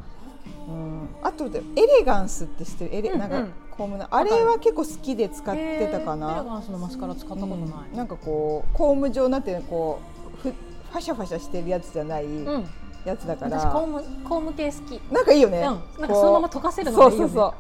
[0.69, 2.97] うん、あとでエレガンスって知ってる？
[2.97, 3.31] エレ、うんうん。
[3.31, 7.59] なんかコームのあれは結構好きで使ってたかへーエレガな、ンスのマスカラ使ったことない、
[7.91, 7.97] うん。
[7.97, 10.01] なんかこうコーム状になってこ
[10.35, 12.67] うふファシャファシャしてるやつじゃないうん。
[13.07, 15.01] やつだから、私コームコーム系好き。
[15.11, 15.65] なんかいいよね、うん。
[15.65, 17.33] なんかそのまま溶かせるのがいいよね。
[17.33, 17.55] そうそう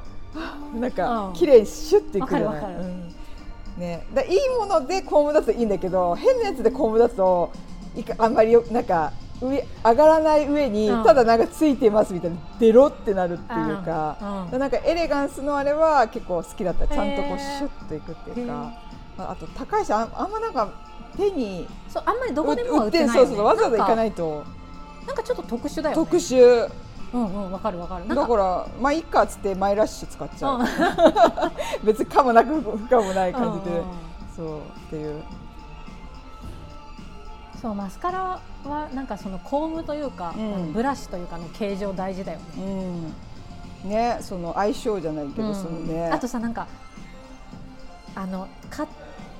[0.74, 0.78] そう。
[0.80, 1.32] なんかうん。
[1.32, 2.99] 綺麗にシュッていくじゃない、うん
[3.80, 7.50] ね、だいいものでコームだといいんだけど変なやつでコームだと
[7.96, 11.04] いかあんまりよなんか上上がらない上に、うん。
[11.04, 14.50] ただなんかついてますみたいなデロってなるっていうか、うん。
[14.50, 16.86] だなんかエレガンスのあれは結構好きだった。
[16.86, 18.72] ちゃんとこうシュッといくっていうか。
[19.16, 20.70] まあ、あと高いしああんまなんか
[21.16, 24.44] 手にそうあんまりどこでもは売売ってないよ、ね、そうそうわざわざ行かないいと
[25.06, 26.04] なんかちょっと特殊だよね。
[26.04, 26.70] 特殊
[27.12, 28.08] うんうんわかるわかる。
[28.08, 30.66] だからまあいっかっつってマイラッシュ使っちゃう、う ん
[31.86, 35.22] 別にかもなく不可もない感じで、うんうんそうっていう。
[37.60, 40.72] そうマスカラはなんかそのコームというか、うん。
[40.72, 42.44] ブラシというかの形状大事だよね。
[43.84, 43.90] うん。
[43.90, 45.54] ねその相性じゃないけど、うん。
[45.54, 46.08] そのね。
[46.08, 46.66] あとさなんか
[48.14, 48.88] あの買っ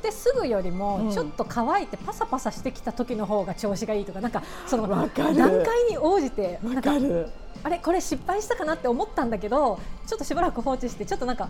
[0.02, 0.78] てすぐよりうん。
[0.78, 5.32] もちょっと乾いてパサパサしてきた時の方が調子がいいとかなんかその段階
[5.88, 7.30] に応じてわかかる
[7.62, 11.48] あれこれ失敗したかなって思ったんだけどちょっとしばらく放置してちょっとなんか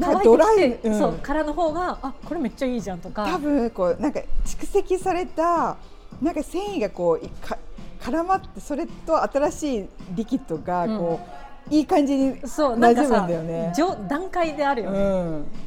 [0.00, 0.98] 乾いてきてドライうん。
[0.98, 3.26] そうからの方があこれめっちゃいいじゃんとか。
[3.26, 5.76] 多分こうなんか蓄積された
[6.20, 7.58] なんか繊維がこういか
[8.00, 11.20] 絡まってそれと新しいリキッドがこ
[11.70, 13.72] う、いい感じに馴染むさんだよね。
[13.76, 14.98] 上段階であるようね、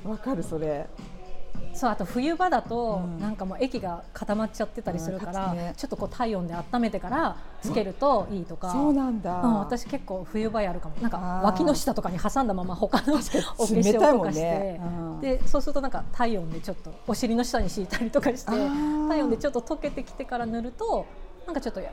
[0.06, 0.88] ん、わかるそれ。
[1.76, 3.20] そうあと冬場だと、うん。
[3.20, 9.42] なんかもう液が固まっちゃってたりするから、ちょっとこう体温で温めてからつけるといいとか、そうなんだ。
[9.42, 10.96] うん、私結構冬場やるかも。
[11.02, 14.80] なんか脇の下とかに挟んだまま他の お化粧とかして、
[15.22, 21.06] でそうするとなんか体温でちょっとお尻の下に敷いたりとかして体温でちょっと溶けてきてから塗ると
[21.46, 21.92] なんかちょっとや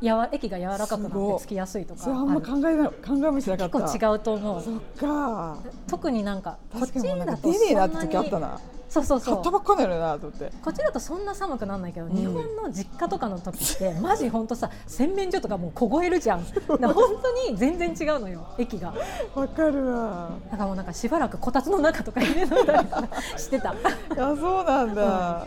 [0.00, 3.80] やわ液が柔らかくなってつきやすいとかあんま考えな考えもしなかった。
[3.80, 4.62] 結構違うと思う。
[4.62, 5.58] そっか。
[5.88, 8.60] 特になんかこっちだとそん時あったな。
[8.92, 10.52] そうそうそう買ったばっかなのよなと思って。
[10.62, 18.92] こっちだとそんな寒くならないけど、ん日本の実家とかの時って マジ本当さ洗面所とかもう凍えるじゃん 本当に全然違うのよ液が
[19.34, 20.32] わかるわ。
[20.50, 23.76] だからもうなんかしばらくこたつの中とか入れといたりとかしてたい
[24.14, 25.46] やそうなんだ。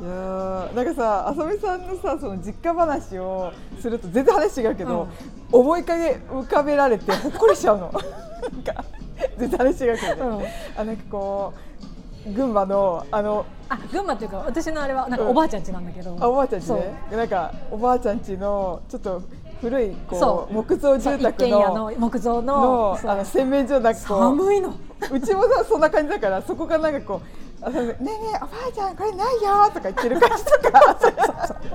[0.00, 5.06] いやーなんかさあさみさんのさその実家話をすると全然話違うけど、
[5.52, 7.92] 思いかげ浮かべられてほっこりしちゃうの。
[8.42, 8.84] なんか
[9.38, 10.52] 全然話違うけどね。
[10.76, 11.73] あなんかこう
[12.26, 15.30] 群馬のあのあ群馬っていうか私のあれはなんかうん。
[15.30, 16.94] おばあちゃん家なんだけど、あおばあちゃんちね。
[17.10, 19.22] なんかおばあちゃんちのちょっと
[19.60, 20.52] 古いこそう。
[20.52, 24.74] う木造住一宅のの木造のあの洗面所なんかこう寒いの。
[25.10, 30.96] うちもさそんな感じだからそこがなんかこうねえねえおばあちゃんこれないよとか言ってる感じとか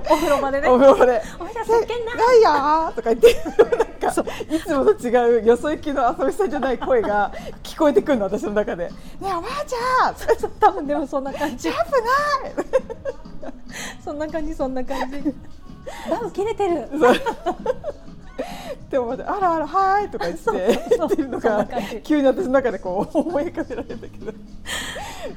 [0.10, 0.68] お風呂場でね。
[0.68, 1.22] お風呂で。
[1.36, 4.24] おばあちゃんないないよとか言ってなんか
[4.56, 7.32] いつもと違うよそ行きの遊びさんじゃない声が
[7.64, 8.90] 聞こえてくるの私の中で。
[8.90, 8.92] ね
[9.24, 10.52] えおばあちゃん。
[10.60, 11.58] 多分でもそんな感じ。
[11.58, 11.92] ジャンプ
[13.42, 13.54] ない。
[14.04, 15.34] そんな感じそんな感じ。
[16.10, 16.88] ダウ切れてる
[18.40, 18.46] そ
[18.88, 21.08] うでもまたあらあらはーいとか言ってそうそうそう。
[21.08, 21.68] 言ってるのが
[22.04, 24.32] 急に私の中でこう思い浮かべられたけど。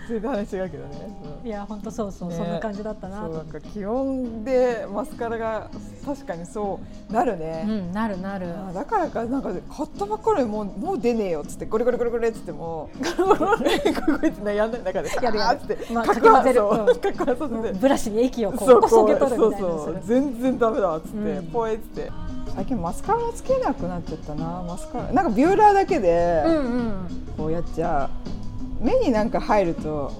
[0.09, 1.19] 全然話違うけどね。
[1.23, 1.49] そう。
[1.49, 2.37] いや本当そうそう、ね。
[2.37, 5.69] そんな感じだったななんか気温でマスカラが
[6.05, 8.47] 確かにそうなるね、うんなるなる。
[8.71, 12.88] あだからかなんか買ったばっかりもうもう出ねえよっつってゴリゴリゴリゴリっつっても
[13.19, 16.62] ゴリゴリってやんない中でやるやってまあかかき混ぜる
[17.01, 19.53] かき混ぜさせてブラシに液をこそううこそげるみたいなそ
[19.91, 22.11] う全然ダメだっつって、うんポエっつって
[22.55, 24.62] 最近マスカラつけなくなっちゃったな。
[24.67, 26.45] マスカラなんかビューラーだけで
[27.37, 28.11] こうやっちゃ
[28.81, 28.85] う。
[28.85, 30.12] 目になんか入ると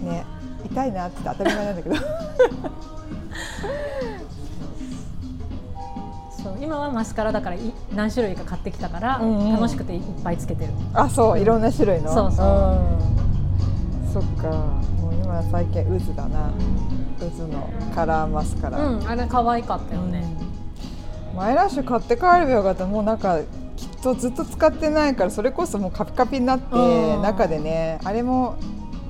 [0.00, 0.24] ね
[0.64, 1.96] 痛いなって当たり前なんだけど。
[6.42, 7.58] そう今はマスカラだからい
[7.94, 9.52] 何種類か買ってきたから、うんうん。
[9.52, 10.72] 楽しくていっぱいつけてる。
[10.94, 12.12] あそういろんな種類の？
[12.12, 12.46] そうそう
[14.08, 14.12] ん。
[14.12, 14.48] そっか。
[15.00, 16.50] もう今最近渦だな。
[17.18, 20.43] 渦のカラーマスカラ、うんあれ可愛かったよね、うん、
[21.34, 22.86] マイラッシュ買って帰ればよかった。
[22.86, 23.40] もうなんか
[23.76, 27.22] きっとずっと使ってないからそれこそもうカピカピになってうん。
[27.22, 28.56] 中でねあれも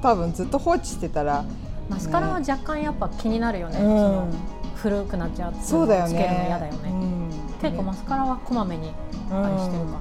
[0.02, 1.44] 多分ずっと放置してたら。
[1.88, 3.84] マスカラは若干やっぱ気になるよね、う
[4.22, 4.32] ん。
[4.74, 7.30] 古くなっちゃうっていそうだよつけるのね嫌だよね、うん。
[7.60, 8.90] 結構マスカラはこまめに
[9.30, 10.00] あれしてるか。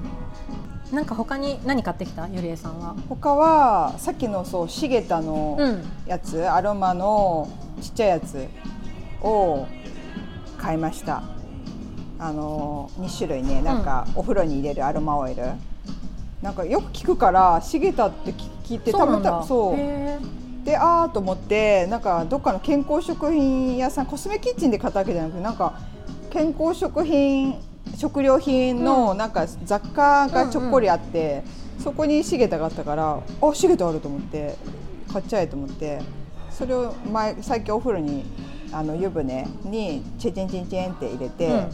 [0.92, 2.26] な、なんか他に何買ってきた？
[2.28, 2.96] ゆりえさんは。
[3.10, 5.84] 他はさっきのそうシゲタのうん。
[6.06, 7.50] やつ、アロマの
[7.82, 8.48] ちっちゃいやつ
[9.20, 9.66] を
[10.56, 11.22] 買いました
[12.18, 15.42] あの2種類ねなんかお風呂に入れるアロマオイル、
[16.42, 18.32] なんかよく聞くからシゲタって
[18.64, 19.42] 聞いてそうなんだ。
[19.42, 19.74] そう。
[19.76, 20.18] へ
[20.64, 25.78] であーと思ってなんかどっかの健康食品屋さんコスメキッチンで買ったわけじゃなくてなんか
[26.30, 27.60] 健康食品
[27.96, 28.84] 食料品うん。
[28.84, 31.44] のなんか雑貨がちょっこりあって、
[31.78, 34.56] そこにシゲタがあったからあシゲタあると思って
[35.12, 36.00] 買っちゃえと思って
[36.50, 38.24] それを前最近お風呂に
[38.72, 41.66] あの湯船にチェチェンチェンチェンって入れて、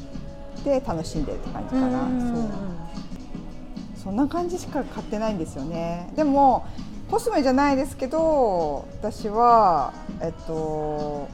[0.65, 2.01] で楽しんでるって感じーかな。
[2.35, 2.51] そう
[4.03, 6.11] そんな感じしか買ってないんですよね。
[6.17, 6.65] でも
[7.11, 11.29] コスメじゃないですけど、私はえっと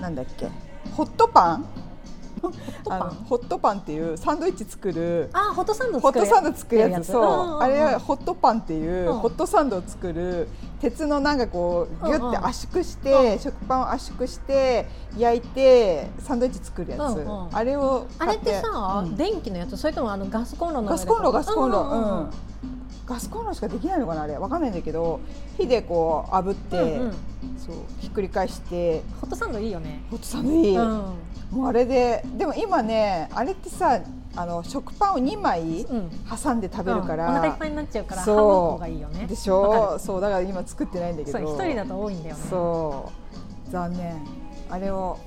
[0.00, 0.48] なんだっけ、
[0.94, 1.64] ホットパン？
[2.90, 3.78] あのホットパン。
[3.78, 5.30] っていうサンドイッチ作る。
[5.32, 7.62] あホットサンドホットサンド作るやつ、そう、んんん。
[7.62, 9.18] あれはホットパンっていう、うん。
[9.18, 10.48] ホットサンドを作る
[10.80, 17.56] 鉄のなんかこうギュッて圧縮して、食パンを圧縮して焼いてサンドイッチ作るやつ、うんうん。
[17.56, 19.16] あれをあれ買ってさ、うん。
[19.16, 19.76] 電気のやつ？
[19.76, 22.18] それともあのガスコンロのガスコンロガスコンロ、うんうんうん。
[22.18, 22.30] うん
[23.08, 24.36] ガスコンロしかできないのかなあれ。
[24.36, 25.20] わかんないんだけど
[25.56, 27.12] 火でこう炙って、うんうん。
[27.58, 29.02] そうひっくり返して。
[29.20, 30.02] ホットサンドいいよね。
[30.10, 30.84] ホットサンドいい、うん。
[31.50, 34.00] もうあれででも今ねあれってさ
[34.36, 36.10] あの食パンを2枚うん。
[36.28, 37.32] 挟んで食べるから、うん。
[37.32, 38.36] お腹いっぱいになっちゃうから半そう。
[38.36, 39.26] 分の方がいいよね。
[39.26, 39.98] でしょ？
[39.98, 41.38] そうだから今作ってないんだけど。
[41.38, 42.42] るそう一人だと多いんだよね。
[42.50, 43.10] そ
[43.66, 43.70] う。
[43.70, 44.16] 残念。
[44.70, 45.18] あれを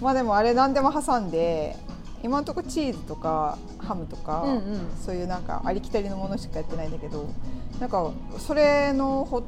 [0.00, 1.76] まあでもあれ何でも挟んで
[2.26, 4.60] 今のところチーズとかハムとか、うんうん。
[5.04, 7.26] そういうなんかありきたりのものしかやってないんだけど
[7.80, 9.42] なんかそれのホッ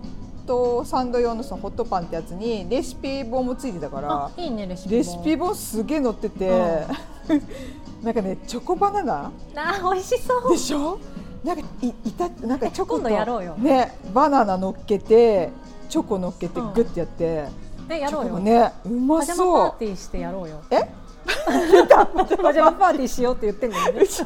[0.46, 6.48] トサンド用のそのホットパンってやつにレシピ本もついてたからあいいねレシピレシピ本すげえ載ってて、
[8.02, 10.50] なんかねチョコバナナあ美味しそう。
[10.50, 10.98] でしょ？
[11.44, 13.54] なんかいいたなんかチョコとやろうよ。
[13.56, 15.50] ねバナナ乗っけて
[15.88, 16.72] チョコ乗っけてうん。
[16.72, 17.44] グッてやって、
[17.90, 18.38] えやろうよ。
[18.38, 20.60] ねうまパジャマそうパーティーしてやろうよ。
[20.70, 20.88] え？
[22.42, 24.00] パジャマパーティーしようって言ってんだよね。
[24.00, 24.24] うち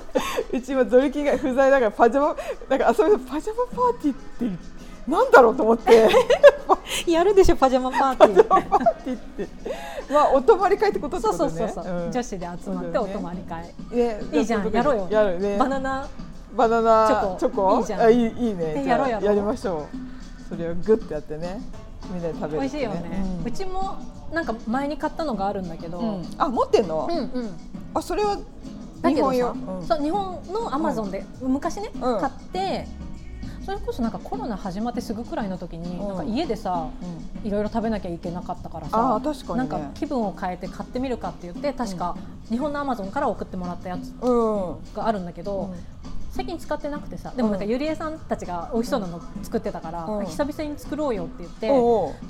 [0.53, 2.37] うち今ドリキが不在だからパジャマ
[2.69, 6.09] なんか遊びのパジャマパーティーってなんだろうと思って。
[7.07, 9.49] やるでしょパジャマパーティパジャマーパーティーって。
[10.13, 12.13] まあお泊まり会ってことってそうそうそうそう、ん。
[12.13, 15.09] 女子で集まってお泊まり会、ねいいじゃんやろうよ。
[15.11, 15.57] やるね。
[15.59, 16.09] バナナ。
[16.55, 17.37] バナナチョコ。
[17.41, 17.81] チョコ？
[17.81, 18.01] いいじゃん。
[18.03, 18.85] あいいいいね。
[18.87, 19.25] やろうやろう。
[19.27, 20.55] やりましょう。
[20.55, 21.61] それをグッてやってね。
[22.11, 23.97] みんなで食べるって美味しいよね、うちも
[24.33, 26.09] なんか前に買ったのがあるんだけど、うん。
[26.09, 27.51] うんあ持ってんの、うんうん。
[27.95, 28.39] あそれは
[29.05, 29.87] 日本よ、うん。
[29.87, 32.21] そう日本のアマゾンで、昔ね、うん。
[32.21, 32.87] 買って
[33.65, 36.09] それこそなんかコロナ始まってすぐくらいの時に、うん。
[36.09, 37.47] なんか家でさうん。
[37.47, 39.57] いろいろ食べなきゃいけなかったからあさー確かにね。
[39.57, 42.17] なんか気分を変えて買ってみるかって言って確か
[42.49, 44.95] 日本のアマゾンから送ってもらったやつうん。
[44.95, 45.75] があるんだけど、
[46.33, 47.71] 最近使ってなくてさでもなんかうん。
[47.71, 50.27] ゆりえさんたちが美味しそうなの作ってたから、うん。
[50.27, 51.69] 久々に作ろうよって言って、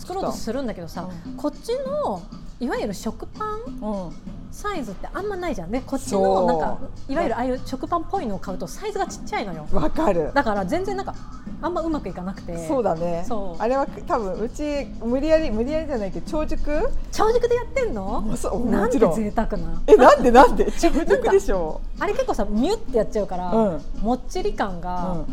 [0.00, 2.20] 作ろうとするんだけどさ、うこっちの
[2.58, 4.12] いわゆる食パンうん。
[4.50, 5.70] サイズってあんまないじゃん。
[5.70, 6.78] ねこっちのなんか
[7.08, 9.66] いわゆるああいう食パンっぽいのを買うとサイズがちっちゃいのよ。
[9.72, 10.32] わかる。
[10.34, 11.14] だから全然なんか
[11.62, 12.66] あんまうまくいかなくて。
[12.66, 13.24] そうだね。
[13.58, 18.20] あれは多分うち無理やり無理やりじゃないけど長熟長熟でやってんの？
[18.20, 19.30] もそうなんてもちろん。
[19.30, 19.82] 贅沢な？
[19.86, 20.70] えなんでなんで？
[20.72, 21.80] 長熟でしょ。
[22.00, 23.82] あれ結構さミュってやっちゃうから、うん。
[24.02, 25.26] もっちり感うがん。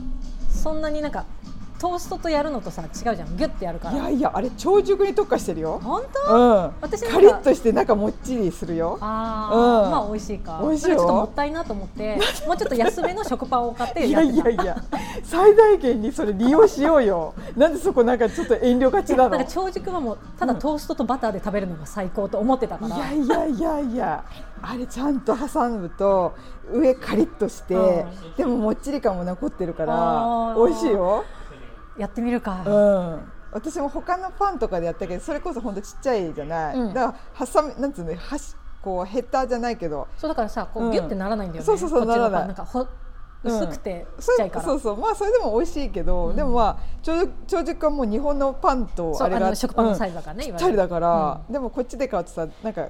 [0.51, 1.25] そんなになんか
[1.79, 3.37] トーストとやるのとさ違うじゃん。
[3.37, 3.95] ギュッてやるから。
[3.95, 5.79] いやいやあれ長熟に特化してるよ。
[5.81, 6.35] 本当？
[6.35, 6.71] うん。
[6.81, 8.97] 私カリッとして中もっちりするよ。
[8.99, 9.91] あー、うん。
[9.91, 10.59] まあ美味しいか。
[10.61, 14.83] 美味しいちょっともったいなと思ってもうちょっと安めの食パンを買っていやいやいや。
[15.23, 17.33] 最大限にそれ利用しようよ。
[17.55, 19.29] なんでそこなんかちょっと遠慮がちなの？
[19.29, 24.25] なんか長熟はもうただトーストとバターで食べるのが最高と思ってたから、いやいやいやいや。
[24.61, 26.35] あれちゃんと挟むと
[26.69, 28.05] 上カリッとして、う
[28.35, 31.23] でももっちり感も残ってるから美味しいよ、
[31.99, 36.93] やってみるか、うん、私も他のパンとかでやったけどそれこそほんとちっちゃいじゃない、うん。
[36.93, 40.07] だから挟みなんつうの端こうヘッダーじゃないけど。
[40.17, 40.91] そうだからさこううん。
[40.91, 42.47] ギュッてならないんだよね、そうそうそうならない。
[42.47, 42.63] なんか。
[42.65, 42.87] ほうん。
[43.41, 44.97] 薄くてちっそちゃいから、うそうそう。
[44.97, 46.35] まあそれでも美味しいけど、うん。
[46.35, 52.87] でもまあ長熟長熟はもう日本のパンとああれがの食パンのサイズ、ズだからね、うん、だから、でもこっちで買うとさなんか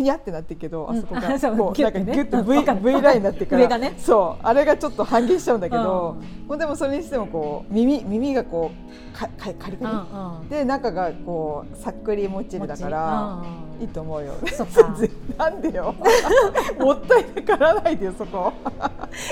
[0.00, 0.96] ふにゃってなってるけど、うん。
[0.96, 2.46] あそこあがこうなんかギュッとうん
[2.82, 3.92] V, v ラインになってから。
[3.98, 4.46] そう。
[4.46, 8.70] あれがちょっと半減しちゃうんだけど、うもうでもそれにしてもこう耳耳がこ
[9.14, 10.48] うかかカリカリ、うんうん。
[10.48, 13.42] で中がこうさっくりもっちりだから、
[13.80, 14.32] いいと思うよ。
[14.52, 14.96] そっか。
[15.38, 15.94] なんでよ。
[16.78, 18.52] もったいなからないでよそこ。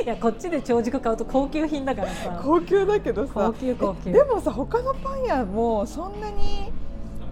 [0.04, 2.40] いやこっちで長熟買うと高級品だからさ。
[2.42, 3.32] 高級だけどさ。
[3.34, 4.10] 高級高級。
[4.10, 6.72] えでもさ他のパン屋もそんなに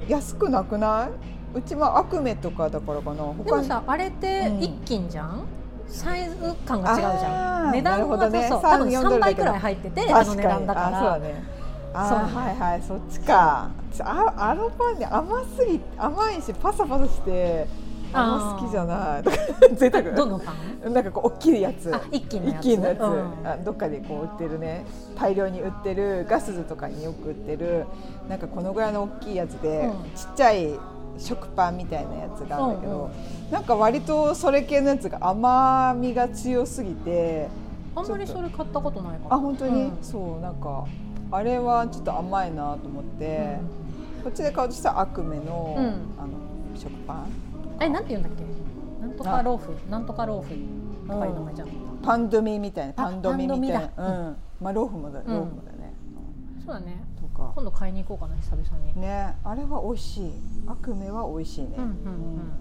[0.08, 1.35] 安くなくない？
[1.56, 3.32] うちはアクメとかだからかな。
[3.44, 4.62] でもさあれってうん。
[4.62, 5.44] 一斤じゃん、
[5.88, 6.36] サイズ
[6.66, 7.72] 感が違うじゃん。
[7.72, 11.28] 値段はねそう3多分4 3倍くらい入っててあの値段だかあそうだ
[11.94, 12.18] らそう。
[12.18, 12.82] ーはいはい。
[12.82, 13.70] そっちか。
[14.00, 17.66] ああのパンね甘すぎ甘いしパサパサして
[18.12, 19.76] あんま好きじゃない。
[19.76, 20.02] 贅沢。
[20.14, 20.52] どのパ
[20.86, 20.92] ン？
[20.92, 21.94] なんかこう大きいやつ。
[21.94, 22.64] あ一斤のやつ。
[22.66, 23.46] 一斤のやつ、うん。
[23.46, 24.84] あどっかでこう売ってるね。
[25.18, 26.26] 大量に売ってる。
[26.28, 27.86] ガスズとかによく売ってる。
[28.28, 29.92] なんかこのぐらいの大きいやつで、うん。
[30.14, 30.78] ちっちゃい
[31.18, 33.50] 食パンみたいなやつがあるんだけど、うんうん。
[33.50, 37.48] なんか割とそれ系のやつが甘みが強すぎて
[37.94, 39.34] あんまりそれ買ったことないかも。
[39.34, 39.98] あ本当に、うん。
[40.02, 40.84] そうなんか
[41.30, 43.58] あれはちょっと甘いなと思って、
[44.22, 45.84] こっちで買うとしたらアクメの,、うん。
[45.84, 46.32] あの
[46.76, 47.26] 食パン
[47.80, 48.44] えなんて言うんだっけ？
[49.06, 50.48] なんとかローフなんとかローフ
[51.08, 51.68] とかいう名前じゃん、
[52.02, 54.08] パンドミみたいなパンドミみたいな。
[54.08, 54.36] うん。
[54.60, 55.26] まあローフもだ、ん。
[55.26, 55.94] ローフもだね、
[56.64, 57.02] そうだね。
[57.15, 57.52] とか。
[57.54, 60.32] 今度買いに行こうかな久々に、ねあれは美味しい。
[60.66, 62.52] 悪名は美味しいね、うんうんうん。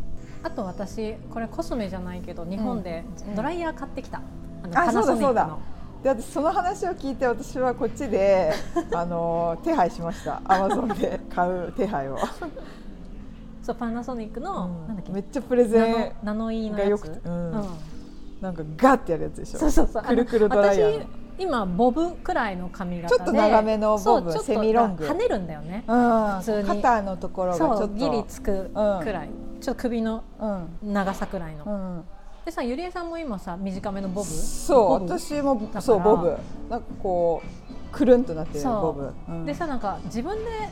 [0.43, 4.21] あと私これコスメじゃないけど日本でうんドライヤー買ってきた、
[4.63, 5.47] あのあパナソニックそうだそうだ。
[5.47, 5.59] の
[6.03, 8.53] で私その話を聞いて私はこっちで
[8.93, 10.41] あの手配しました。
[10.45, 12.17] アマゾンで買う手配を、
[13.63, 14.87] そうパナソニックの、うん。
[14.87, 15.11] なんだっけ？
[15.11, 16.83] めっちゃプレゼンナノナノイーのやつ。
[16.83, 17.51] が良くてうん。
[17.51, 17.65] うん。
[18.41, 19.59] なんかガッてやるやつでしょ。
[19.59, 20.03] そうそうそう。
[20.03, 21.07] くるくるドライヤー
[21.37, 23.17] 今ボブくらいの髪型で。
[23.17, 25.05] ちょっと長めのボブそうちょっとセミロング。
[25.05, 25.83] 跳ねるんだよね。
[25.87, 26.67] うん、普通に。
[26.67, 27.87] 肩のところがちょっと。
[27.89, 28.69] ギリつく
[29.03, 29.29] くらい、
[29.61, 30.47] ちょっと首のう
[30.87, 30.93] ん。
[30.93, 32.03] 長さくらいの、うん、
[32.45, 34.29] でさゆりえさんも今さ短めのボブ？
[34.29, 36.37] そう私もそうボブ。
[36.69, 39.31] なんかこうくるんとなってるボブ、う。
[39.31, 39.45] ん。
[39.45, 40.69] でさなんか自分で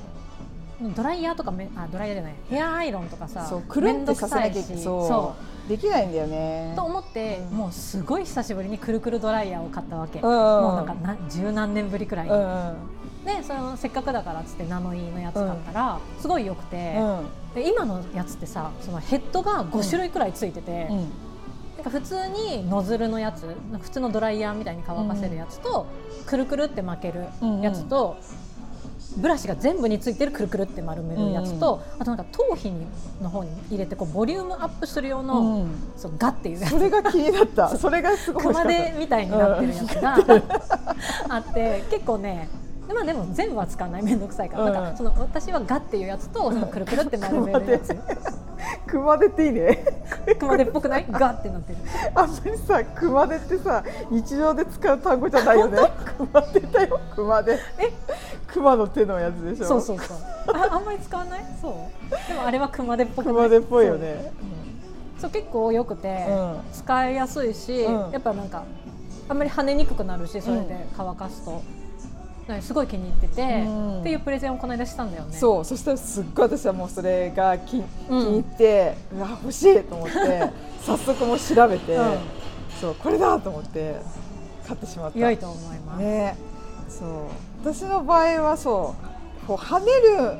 [0.96, 4.84] ドライヤーとかめあドライヤーじゃないヘアアイロンとかさそうくるんってさせなきゃいけめんどくさいし。
[4.84, 5.08] そう。
[5.08, 5.36] そ
[5.68, 6.72] できないんだよね。
[6.74, 7.58] うと思って、うん。
[7.58, 10.26] もうすごい久しぶりにくるくるドライヤーを買ったわけ、うん。
[10.26, 12.26] もうなんかな十何年ぶりくらい。
[12.26, 12.40] に、うん。
[12.40, 12.42] う
[12.72, 12.76] ん
[13.24, 17.56] でそのせっかくだからっつってナノイーのやつ買ったら、すごい良くて、うん。
[17.56, 20.98] で今のやつってさそのヘッドが5種類くらいついてて、うん。
[20.98, 25.88] なんか普通にノズルのやつ普通のドライヤーみたいに乾かせるやつと、
[26.26, 27.28] くるくるって巻ける
[27.62, 28.18] やつと、
[29.18, 32.86] ブラシが全部についてるくるくるって丸めるやつと、あとなんか頭皮に
[33.22, 35.72] の方に入れてこうボリュームアップする用の、うん。
[35.96, 36.72] そうガっていうやつ。
[36.72, 37.70] それが気になった。
[37.78, 40.18] それがすごい熊手みたいになってるやつが、
[41.30, 42.50] あって結構ね
[42.88, 44.74] でまあでも全部は使わない面倒くさいから、うん。
[44.74, 47.96] なんかその私はガっていうやつとそのくるくるって丸めるやつ。
[48.88, 49.86] 熊手っていいね。
[50.40, 51.06] 熊手っぽくない？
[51.10, 51.80] ガってなってる。
[52.16, 55.80] あんまりさ熊手ってさ日常で使う単語じゃないよね。
[56.18, 57.52] 熊手だよ熊手。
[57.52, 57.58] え
[58.54, 59.66] 熊の手のやつでしょ？
[59.66, 60.18] そうそうそう。
[60.54, 61.46] ああんまり使わない？
[61.60, 62.28] そう？
[62.28, 63.34] でもあれは熊手っぽくない。
[63.36, 64.32] 熊手っぽいよね。
[65.20, 65.32] そう。
[65.32, 66.62] 結構良くて、うん。
[66.72, 68.12] 使いやすいし、うん。
[68.12, 68.64] やっぱなんか
[69.28, 71.64] あんまり跳ねにくくなるしそれで乾かすと、
[72.62, 74.00] すごい気に入ってて、うん。
[74.02, 75.36] っていうプレゼンをこの間したんだよね。
[75.36, 75.66] そう。
[75.66, 77.84] そしたらすっごい私はもうそれが気,、うん。
[78.08, 80.14] 気に入ってうわ欲しいと思って
[80.86, 82.18] 早速もう調べて、うん。
[82.80, 83.96] そうこれだと思って
[84.68, 85.20] 買ってしまった。
[85.20, 86.38] 良いと思います、ね。
[86.90, 87.10] そう
[87.64, 88.94] 私の場合はそ
[89.42, 89.86] うこう跳ね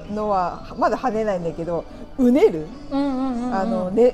[0.10, 1.86] るのはまだ跳ねないんだけど
[2.18, 4.14] うねる、あのね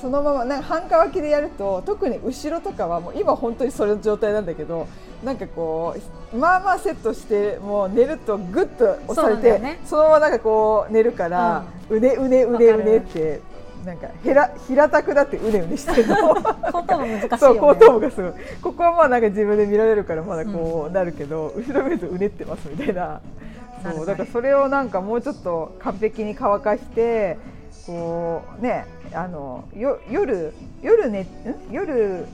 [0.00, 4.88] そのままなんか半乾きでやると特に後ろとかはもう今本当にそれの状態なんだけど
[5.22, 5.94] なんかこ
[6.32, 13.42] うまあまあセットしてもう寝るとぐっと押されてそ,、のままなんかこう寝るから、うねうねうねうねって
[13.88, 16.34] なんかへら平たくだってうねうねしてるの。
[16.34, 16.42] 後
[16.82, 17.38] 頭部難しいよね。
[17.38, 18.32] そう後頭部がすごい。
[18.62, 23.20] ここはまあなんか自分で見られるからまだこうなるけど、後ろ見るとうねってますみたいな。
[23.82, 27.38] そうだからそれをなんかもうちょっと完璧に乾かして
[27.86, 28.84] こうね
[29.14, 31.26] あのよ夜夜寝ん？
[31.70, 32.26] 夜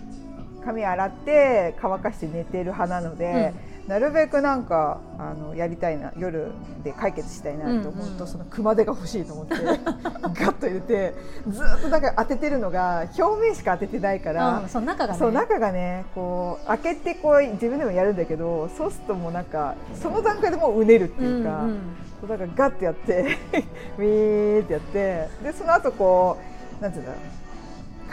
[0.65, 3.53] 髪洗って乾かして寝てる派なので、
[3.87, 6.51] なるべくなんかあのやりたいな夜
[6.83, 11.15] で解決したいなと思うと、うんうんその熊手が欲しいと思って ガッと入れて
[11.49, 15.19] ずっとなんか当ててるのが表面しか当ててないから、うん、そう中がね。
[15.19, 21.79] そう中がねこう開けてこう自分でもやるんだけどそうするともうなんかその段階でもううねるっていうか、んん。
[22.21, 23.37] そうだからガッてやって
[23.99, 26.39] ウィーってやってでその後こ
[26.81, 27.44] うなんていうんだろう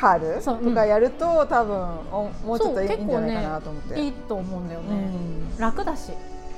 [0.02, 1.78] カールとかやると、多分
[2.12, 4.04] おもうちょっといいんじゃないかなと思って。
[4.04, 5.58] いいと思うんだよね、うん。
[5.60, 6.12] 楽だし。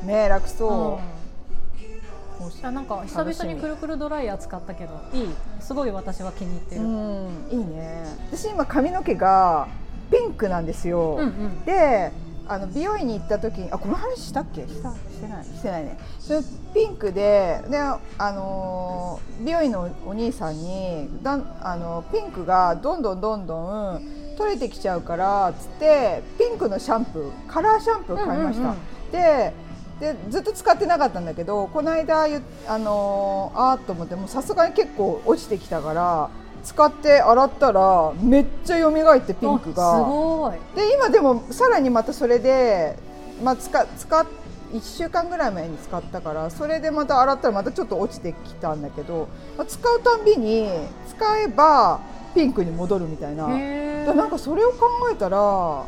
[0.03, 0.71] ね楽そう。
[0.71, 2.65] うん。
[2.65, 5.29] あなんか久々にくるくるドライヤー使ったけどいい。
[5.59, 7.47] すごい私は気に入ってる、ううん。
[7.49, 8.05] ん、いいね。
[8.31, 9.67] 私今髪の毛が
[10.09, 11.65] ピンクなんですよ、うん。
[11.65, 12.11] で
[12.47, 14.67] あの美容院に行った時にあこの話したっけ？
[14.67, 14.89] した。
[14.91, 15.45] してない。
[15.45, 15.97] してないね。
[16.19, 16.39] それ
[16.73, 17.99] ピンクでであ
[18.31, 24.01] のー美容院のお兄さんにだんあのピンクがどんどんどんどん
[24.37, 28.77] 取れてきちゃうからつってピンクのシャンプーカラーシャンプー買いました、うんうん
[29.11, 29.53] で
[29.99, 36.29] でずっと使ってなかったんだけどこの間ゆあのーあーっと思ってもうさすがに結構落ちてきたから
[36.63, 39.95] 使って洗ったらめっちゃ蘇ってピンクが。
[39.95, 42.97] あすごいで今でもさらにまたそれで、
[43.43, 44.25] まあ、使使っ
[44.73, 50.67] 1週間ぐらい前に使ったからそれでまた洗ったらまたちょっと落ちてきたんだけど、まあ、使うたんびに
[51.07, 51.99] 使えば
[52.33, 53.47] ピンクに戻るみたいな。
[53.51, 55.85] へだなんかそれを考えたら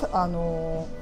[0.00, 0.97] たあのそ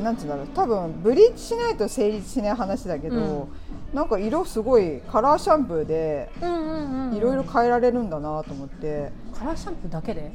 [0.00, 0.46] なんていうんだろう。
[0.48, 3.48] 多分ブリーチしないと成立しない話だけど、うん。
[3.92, 9.12] なんか色すごいカラーシャンプーでうんうんうんいろいろ変えられるんだなと思って。
[9.38, 10.32] カラーシャンプーだけで？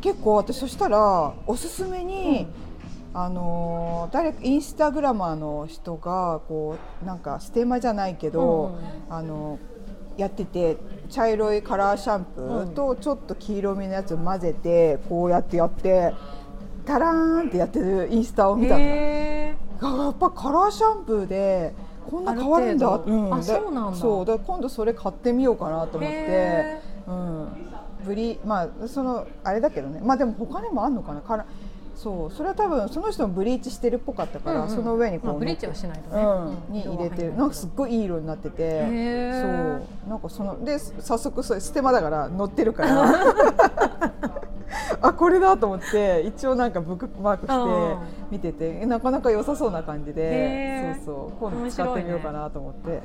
[0.00, 2.46] 結構私そしたらおすすめに、
[3.14, 8.76] あのー誰かインスタグラマーの人がこうなんかステマじゃないけど、
[9.08, 9.58] うんあの
[10.18, 10.76] やってて
[11.08, 16.12] 茶色いカラーシャンプーとちょっと黄色みのやつを混ぜてこうやってやって
[16.84, 18.80] タラーンってやってるインスタを見たの。
[18.80, 19.54] や
[20.10, 21.74] っぱカラーシャンプーで
[22.08, 22.94] こんな変わるんだ。
[22.94, 23.34] ある程度。
[23.34, 23.98] あでそうなんだ。
[23.98, 24.26] そう。
[24.26, 26.16] だ今度それ買ってみようかなと思って。
[26.18, 26.80] へ。
[27.06, 27.48] うん、
[28.04, 30.00] ブリまあそのあれだけどね。
[30.02, 31.20] まあでも他にもあんのかな。
[31.20, 31.46] から
[31.96, 32.30] そう。
[32.34, 34.74] それは多分その人もブリーチしてるっぽかったから、うんうん。
[34.74, 36.22] その上にこう、まあブリーチはしないとね。
[36.22, 37.36] うん、に入れてる。
[37.36, 38.62] なんかすっごいいい色になってて。
[38.62, 39.78] ー。
[39.78, 40.08] そう。
[40.08, 43.12] なんかそので早速それステマだから乗ってるから
[45.02, 51.04] あこれだと思って一応なんかブックマークうんして見ててなかなか良さそうな感じへでー。
[51.04, 53.02] そうそう今度使ってみようかなと思って、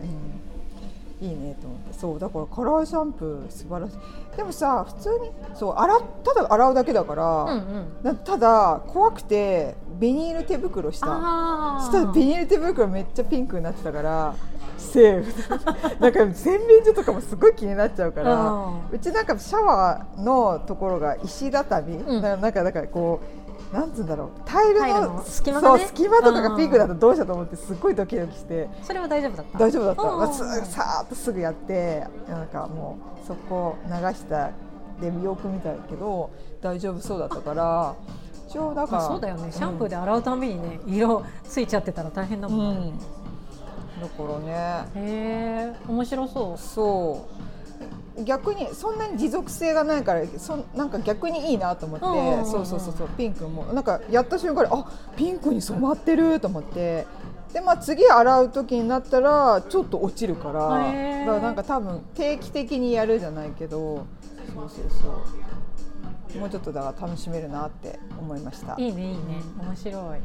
[1.22, 1.94] うん、いいねと思って。
[1.94, 3.98] そうだからカラーシャンプー素晴らしい。
[4.38, 7.86] でもさ普通にそう洗っただ洗うだけだから、うんうん。
[8.04, 11.08] なただ怖くてビニール手袋した。
[11.10, 14.36] あそしたらビニール手袋めっちゃピンクになってたから
[14.78, 18.90] セーフなんか洗面所とかもすごい気になっちゃうから、うん。
[18.92, 22.22] うちなんかシャワーのところが石畳、うん。
[22.22, 23.22] なんかだからこ
[23.72, 24.30] うなんつうんだろう。
[24.46, 25.80] タイルのの隙間がね。
[25.80, 28.70] そう隙間とかがピンクだとどうしようと思ってすっごいドキドキして。
[28.84, 29.60] それは大丈夫だった？
[29.60, 30.18] 大丈夫だった、うん。
[30.20, 34.52] まあすさーっとすぐやってなんかもうそこ流した
[35.02, 36.30] でよく見たけど
[36.62, 37.96] 大丈夫そうだったから
[38.48, 39.52] 一応だからあそうだよね。
[39.52, 43.00] シャンプーで洗うたびにね色ついちゃってたら大変だうん、もんね、うん
[44.02, 44.88] だからね。
[44.96, 46.58] へえ面白そう。
[46.58, 47.28] そ
[48.18, 48.24] う。
[48.24, 53.10] 逆にそんなに持続性がないからそんなんか逆にいいなと思って、そうそうそうそう。
[53.18, 53.64] ピンクも。
[53.74, 54.86] なんかやった瞬間にあ
[55.16, 57.06] ピンクに染まってると思って。
[57.54, 60.54] でまあ次洗う時になったらちょっと落ちるから。
[60.54, 60.82] だか
[61.34, 64.06] らなんか多分定期的にやるじゃないけど。
[64.54, 66.40] そうそうそう。
[66.40, 68.76] もうちょっとだから楽しめるなって思いました。
[68.78, 69.42] いいねいいね。
[69.62, 69.94] 面白い。
[69.94, 70.20] はい、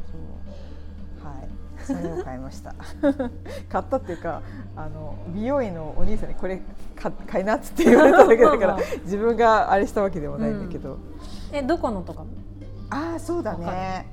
[1.84, 2.74] それを買いました。
[3.68, 4.42] 買ったっていうか、
[4.76, 6.60] あの美容院のお兄さんにこれ
[6.96, 10.98] 買買いなっつって言われただけだから自分があれしたわけでもないんだけど。
[11.52, 12.24] えどこのとか？
[12.90, 14.06] ああ、そうだね。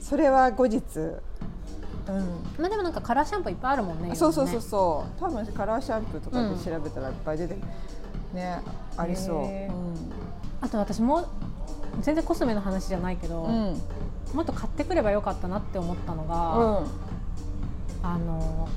[0.00, 0.82] それは後日。
[0.98, 2.16] うん。
[2.58, 5.20] まあでもなんかカラーシャンプーいっぱいあるもんねそうそうそううそう。
[5.20, 7.56] 多分カラーシャンプーとかで調べたらいっぱい出て、
[8.34, 8.60] ね、
[8.96, 9.44] ありそう。
[9.46, 9.70] へ
[10.60, 11.28] あと私もう
[12.02, 13.80] 全然コスメの話じゃないけど、うん。
[14.34, 14.36] うん。
[14.36, 16.86] もっと買ってくればよかったなって思ったのが、うん。
[18.02, 18.68] あの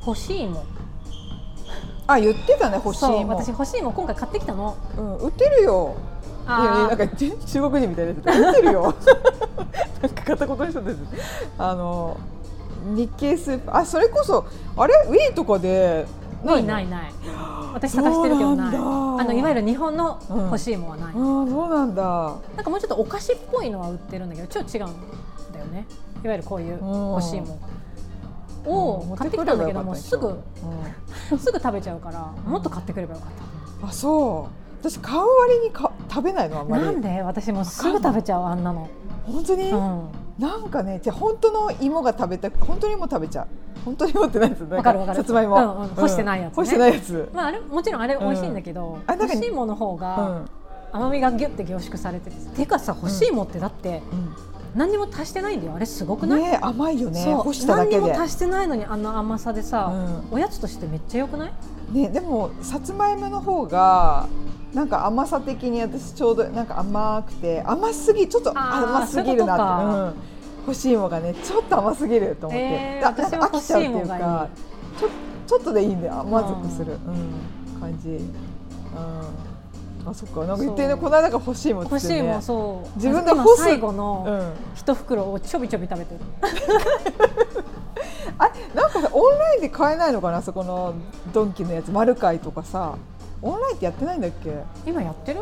[0.00, 0.64] 干し芋
[2.06, 3.24] あ、言ってたね、欲しい。
[3.24, 5.96] 私干し芋今回買ってきたのうん、売ってるよ。
[6.46, 6.56] いや
[6.88, 8.94] なんか中国人みたいなやつ売ってるよ。
[10.00, 10.98] なんか片言にしたんです。
[11.58, 12.16] あの
[12.84, 14.94] 日系スープあそれこそあれ？
[15.08, 16.06] ウィーとかで
[16.44, 17.12] ないないない。
[17.74, 18.76] 私探してるけどない。
[18.76, 22.02] あのいわゆる日本の干し芋はない、ああそうなんだ。
[22.56, 25.86] なんかもうちょっとお菓子っぽいのは売ってるんだけどちょっと違うんだよね。
[26.22, 27.58] いわゆるこういう干し芋
[28.66, 29.16] をうん。
[29.16, 31.38] 買ってきたんだけどもうすぐうん。
[31.38, 33.30] すぐ食べちゃうからもっと買ってくればよかっ
[33.88, 34.68] あそう。
[34.80, 36.84] 私買う割にか食べないのあんまり。
[36.84, 37.22] たなんで？
[37.22, 38.88] 私もうすぐ食べちゃうあんなの、
[39.26, 40.08] 本当に、うん、
[40.38, 43.46] なんかねじゃあ本当の芋が食べたく本当に芋食べちゃう。
[43.84, 45.18] 本当に芋って何ですわかるわかる。
[45.18, 45.88] さつまいも、うんうん。
[45.88, 46.54] 干してないやつね。
[46.56, 47.30] 干してないやつ。
[47.34, 50.50] まああれもちろんあれ美味しいんだけど、あなんか干し芋の方うがん。
[50.92, 54.02] 甘みがギュッて凝縮されてててかさ干し芋ってだって
[54.74, 55.74] 何にも足してないんだよ。
[55.74, 57.22] あれすごくない、ね甘いよね。
[57.22, 57.42] そう。
[57.42, 58.00] 干しただけで。
[58.00, 58.24] 何にも。
[58.24, 59.92] 足してないのにあの甘さでさ、
[60.30, 61.52] うおやつとしてめっちゃ良くない？
[61.92, 64.28] ね、でもさつまいもの方が
[64.74, 73.06] なんか甘さ的に私ちょうどなんか甘くて甘すぎちょっと甘すぎるなってそうん、干し芋がねちょっと甘すぎると思って、えー。
[73.06, 74.48] 私飽きちゃうっていうか
[74.98, 75.08] ちょ
[75.46, 76.24] ちょっとでいいんだよ。
[76.24, 77.80] 満足する、うん。
[77.80, 78.26] 感じ、うん、
[80.06, 80.44] あそっか。
[80.44, 80.96] なんか言ってね。
[80.96, 82.32] この間が干し芋って干し言ってね。
[82.32, 82.88] 芋そう。
[82.96, 86.20] 自分で今干す最後のうん、一袋をちょびちょび食べてる。
[88.36, 90.42] あなんかさオンラインで買えないのかな？
[90.42, 90.92] そこの
[91.32, 92.96] ドンキのやつマルカイとかさ
[93.42, 94.52] オンラインってやってないんだっけ？
[94.86, 95.40] 今やってる？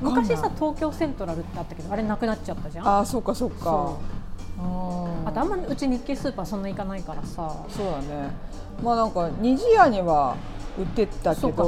[0.00, 2.86] 昔さ東京セントラルってあったけどあれなくなっちゃったじゃん。
[2.88, 3.34] あーそうか。
[3.34, 3.50] そう。
[3.50, 3.96] か
[5.24, 7.54] あとあんまうち日系スーパーそんな行かないからさ。
[7.68, 8.30] そうだね。
[8.82, 10.36] まあなんか二次屋には
[10.78, 11.64] 売ってたけそうか。
[11.64, 11.66] う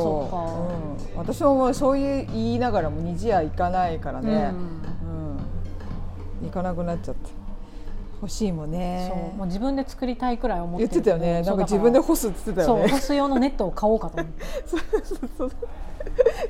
[1.17, 4.39] ん、私もそういう言いながらも二次屋行かないからね、うん。
[6.43, 7.14] うん、行かなくなっちゃった。
[8.25, 9.13] 欲しいもんね。
[9.13, 11.43] そうもう自分で作りたいくらい思ってる言ってたよね。
[11.43, 12.89] なんか自分で干すって言ってたよね。
[12.89, 14.45] そう干す用のネットを買おうかと思って
[15.37, 15.51] そう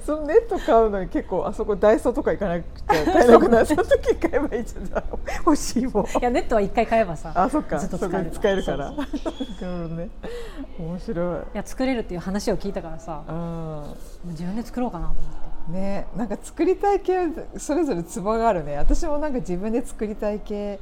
[0.04, 3.66] そのネット買うのに結構あそこダイソーとか行かなくて買えなくなる。
[3.66, 5.04] その時買えばいいじゃん。
[5.38, 6.04] 欲しいもん。
[6.04, 7.78] いやネットは一回買えばさあ、そっか。
[7.78, 8.88] ずっと使える使えるから。
[8.88, 9.08] そうなる
[9.82, 10.08] ほどね。
[10.78, 11.36] 面白い。
[11.38, 13.82] いや作れるっていう話を聞いたからさうん。
[14.30, 20.78] 自分で作ろうかなと思ってね、なんか作りたい系それぞれツボがあるね私もなんか自分で作りたい系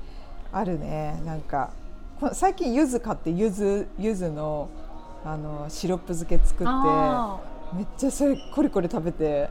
[0.53, 1.21] あるね。
[1.25, 1.71] なんか
[2.21, 4.69] こ最近柚子買って柚子柚子の
[5.25, 7.41] あのシロップ漬け作ってあ
[7.73, 9.49] めっちゃそれコリコリ食べて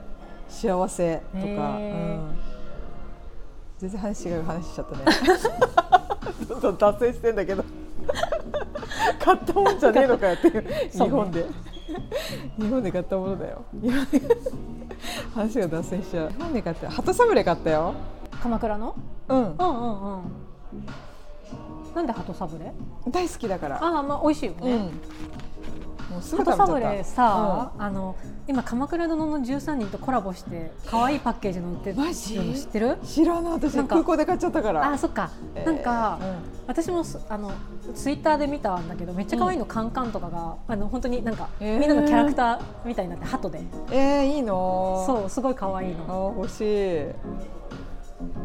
[0.48, 2.36] 幸せとか、うん、
[3.80, 5.06] 全然話違う話しちゃったね。
[6.48, 7.64] どんどん達成してんだけど。
[9.20, 10.90] 買ったもんじゃねえのかよっていう。
[10.92, 11.46] 日本で。
[12.60, 13.64] 日本で買ったものだよ。
[15.34, 16.30] 話が脱線しちゃう。
[16.30, 17.96] 日本で買った鳩サブレー買ったよ。
[18.32, 18.96] ー鎌倉の？
[19.30, 19.38] うん。
[19.38, 20.51] うんうんうん
[21.96, 22.72] なんで鳩サブレ？
[23.10, 23.84] 大好きだから。
[23.84, 24.80] ああまあ美味しいよね、うん。
[26.14, 28.16] もうすぐ鳩サブレーさ、あの
[28.48, 32.98] 今鎌倉殿の13人とコラボして可愛いパッケージの売ってるの知ってる？
[33.04, 33.54] 知らない。
[33.54, 34.90] 私空港で買っちゃったから。
[34.90, 36.36] あそっか、えーなんか、うん。
[36.68, 37.52] 私もすあの
[37.94, 41.80] ツイッターで見たんだけどめっちゃ可愛いのカンカンとかが、あの本当になんか、えー。
[41.80, 43.62] みんなのキャラクターみたいになって鳩で。
[43.92, 45.04] えー、いいの？
[45.06, 47.02] そうすごい可愛いあの欲しい。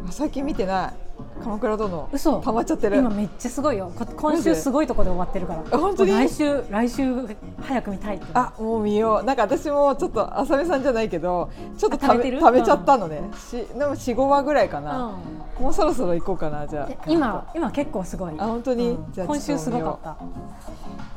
[0.07, 1.06] あ最近見てない
[1.43, 2.41] 鎌倉殿嘘。
[2.41, 2.97] 溜まっちゃってる。
[2.97, 3.91] 今めっちゃすごいよ。
[3.97, 5.63] こ今週すごいとこで終わってるから。
[5.71, 6.11] あ本当に？
[6.11, 7.13] 来週来週
[7.61, 9.25] 早く見たいあもう見よう。
[9.25, 15.17] なんか私もちょっと浅見さんじゃないけどちょっとあ食べ食べちゃったのね、しでも45話ぐらいかな、
[15.59, 15.63] うん。
[15.63, 17.03] もうそろそろ行こうかなじゃあ。
[17.07, 18.33] 今今結構すごい。
[18.37, 19.11] あ本当に、うん。
[19.13, 20.37] じゃあ今週すごかっちょっと見よ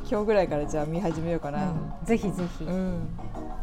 [0.11, 2.05] 今日ぐらいからじゃあ見始めようかた、な、うん。
[2.05, 3.07] ぜひぜひ、うん。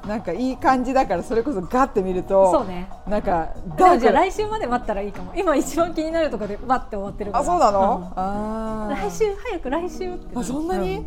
[0.07, 2.89] なんかいい感じだからそれこそガッて見るとそうね。
[3.07, 5.35] なんかでもじゃあ来週まで待ったらいいかも。
[5.37, 7.45] 今一番気になるところでバッて終わってるから。
[7.45, 8.13] クあそうなの、うん。
[8.17, 9.11] あー。
[9.11, 11.05] 来週早く来週ってあそんなに、う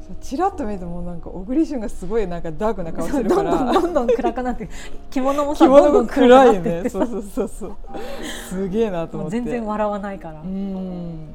[0.00, 3.52] そうチラッと見るともうなんか小栗旬がすごいなんかダークな顔してるから。
[3.52, 4.68] どんどんどんどん暗くなって
[5.10, 6.88] 着物もさ着物どんどんが暗暗いね。
[6.90, 7.76] そうそうそうそう。
[8.48, 9.36] すげえなと思って。
[9.36, 11.28] 全然笑わないから、うん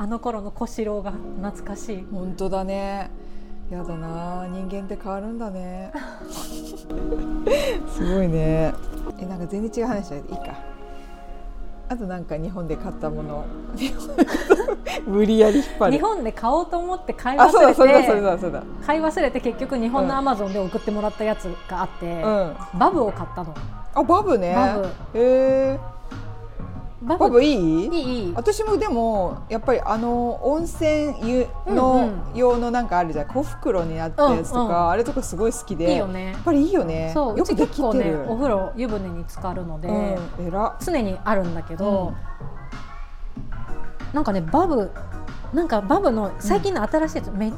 [0.00, 2.06] あの頃の小四郎が懐かしい。
[2.10, 3.10] 本当だね。
[3.70, 4.46] やだな。
[4.48, 5.92] 人間って変わるんだね。
[7.86, 8.72] すごいね。
[9.18, 10.54] えなんか全然違う話だけどいいか。
[11.90, 13.44] あとなんか日本で買ったもの。
[15.06, 15.92] 無理やり引っ張る。
[15.92, 18.62] 日本で買おうと思って買いあそうだ忘それだそれれてだそうだ。
[18.86, 22.56] 買い忘れて結局日本のアマゾンで送ってもらったやつがあって、うん。
[22.78, 23.52] バブを買ったの。
[23.94, 24.54] あバブね。
[24.54, 24.86] バブ。
[24.86, 25.99] へえ
[27.02, 27.54] ババブいい？
[27.54, 28.32] いいいい。
[28.34, 33.26] 私もでもやっぱりあの温泉湯うんのう用のなんかあるじゃん。
[33.26, 35.92] 小袋になったやつとか、あれとかすごい好きで。
[35.92, 36.32] いいよね。
[36.32, 37.10] やっぱりいいよね。
[37.14, 42.16] そうよくできてる、お風呂湯船に浸かるので、うん、えら常にあるんだけど、うん。
[44.12, 44.90] なんかねバブ
[45.54, 47.50] なんかバブの最近の新しいやつ、め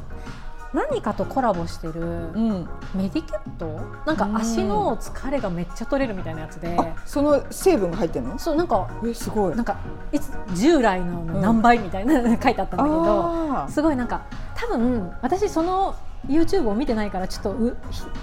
[0.73, 3.79] 何かとコラボしてるうん、メディケット？
[4.05, 8.39] なんか足の疲れがめっちゃ取れるみたいなやつで、あその成分が入ってるの？
[8.39, 9.55] そうなんかえすごい。
[9.55, 9.77] なんか
[10.11, 15.95] いつ従来の何倍みたいな、書いてあったんだけどすごいなんか多分私その
[16.27, 17.77] YouTube を見てないからちょっとう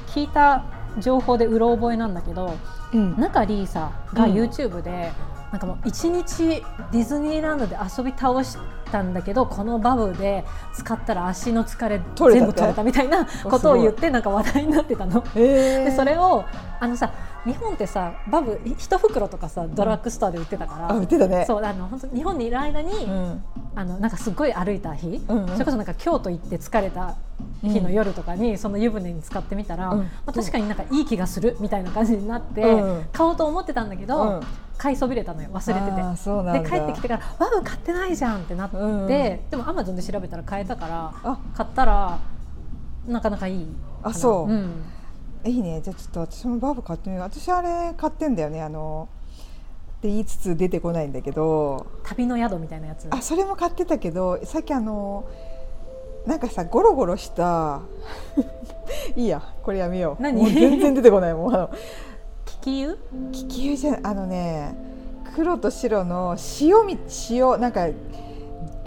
[0.06, 0.64] ひ聞いた
[0.98, 2.56] 情報でうろ覚えなんだけど
[2.92, 3.16] うん。
[3.16, 4.32] 中里依紗がうん。
[4.32, 5.12] YouTube で、
[5.52, 8.56] なんかもう一日ディズニーランドで遊び倒し
[8.90, 12.00] たんだけどこのバブで使ったら足の疲れ
[12.32, 15.24] 全部取れたみたいなことを言ってなんか話題になってたの。
[15.34, 16.44] えー、でそれを
[16.80, 17.12] あのさ
[17.44, 21.44] 日本ってさバブ一袋とかさドラッグストアで売ってたから、あ売ってたね。
[21.46, 23.44] そうあの本当日本にいる間に、うん。
[23.74, 25.48] あのなんかすっごい歩いた日、うんうん。
[25.48, 27.16] それこそなんか京都行って疲れた
[27.62, 29.98] 日の夜とかにその湯船に使ってみたら、うん。
[30.00, 33.04] まあ、確かになんかいい気がするみたいな感じになって、うん。
[33.12, 34.40] 買おうと思ってたんだけど、うん。
[34.76, 35.50] 買いそびれたのよ。
[35.52, 36.00] 忘れてて。
[36.52, 39.06] で帰ってきてから「バブ買ってないじゃん」ってなって、うんうん。
[39.08, 41.38] でもアマゾンで調べたら買えたからあ。
[41.54, 42.18] 買ったら
[43.06, 43.66] なかなかいい
[44.02, 44.52] あそう。
[44.52, 44.72] うん、
[45.44, 45.80] いいね。
[45.82, 47.24] じゃあちょっと私もバブ買ってみよう。
[47.24, 48.62] 私あれ買ってんだよね。
[48.62, 49.08] あの
[49.98, 51.86] って言いつつ出てこないんだけど。
[52.04, 53.06] 旅の宿みたいなやつ。
[53.10, 55.26] あそれも買ってたけどさっきあの
[56.26, 57.80] なんかさゴロゴロした
[59.16, 60.22] いいやこれやめよう。
[60.22, 60.44] 何？
[60.50, 61.70] 全然出てこないもうあの
[62.44, 62.98] 気球？
[63.32, 64.74] 気球じゃあのね
[65.34, 66.98] 黒と白の塩み
[67.30, 67.88] 塩なんか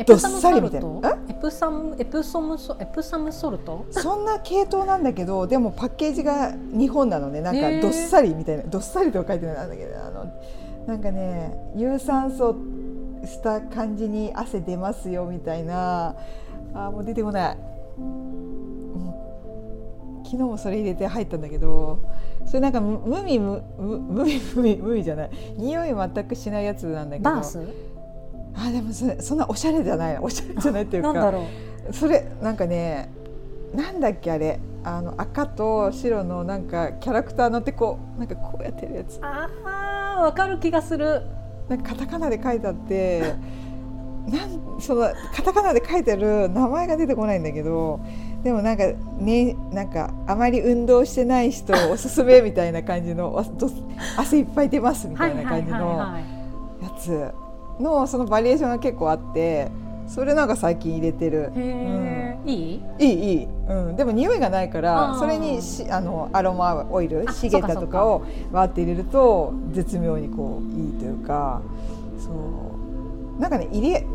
[0.04, 1.18] どっエプサムさりみたいな。
[1.28, 3.86] エプサムエプソムソエプサムソルト？
[3.92, 7.42] そんな系統なんだけどでもパッケージが日本なのね。
[7.42, 8.64] なんかどっさりみたいな。
[8.64, 10.32] どっさりとは書いてないんだけどあの
[10.88, 12.56] なんかね有酸素
[13.26, 16.16] した感じに汗出ますよみたいな。
[16.74, 17.58] あーもう出てこない。
[20.26, 22.00] 昨日もそれ入れて入ったんだけど
[22.48, 25.30] それなんか無無味無無無味無味無味じゃない。
[25.58, 27.30] 匂い全くしないやつなんだけど。
[27.30, 27.60] バース？
[28.56, 31.48] あでもそれそんなおしゃれじゃないおしゃれじゃないっていうかだろ
[31.90, 31.94] う。
[31.94, 33.10] それなんかね
[33.74, 39.20] なんだっけあれあの赤と白のなんかキャラクター乗ってこうなんかこうやってるやつ。
[39.22, 39.50] あ
[40.18, 41.22] あわかる気がする。
[41.70, 43.36] なんかカタカナで書いてあって
[44.28, 48.00] なんそのカタカナで書いてある名前が出てこないんだけど
[48.44, 48.84] でもなんか
[49.18, 53.42] ねなんかあまり運動してない人おすすめみたいな感じの
[54.18, 55.98] 汗いっぱい出ますみたいな感じの
[56.82, 57.32] やいつ
[57.80, 59.72] のそのバリエーションが結構あって
[60.08, 61.52] それなんか最近入れてる。
[61.56, 62.82] へえ、いい？
[63.00, 71.62] いいいい、うん、でも匂いがないからそれにしあのアロマオイルあシゲタとかをわーって入れると絶妙にこういいというか
[72.20, 73.42] そう。
[73.42, 74.06] なんかね入れ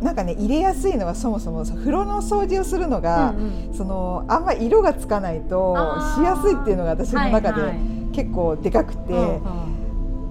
[0.00, 3.74] なんかね入れやすいのはそもそも風呂の掃除をするのが、うんうん。
[3.74, 5.76] そのあんま色がつかないと
[6.16, 7.78] しやすいっていうのが私の中ではいはい。
[8.12, 9.83] 結構でかくて、うんうん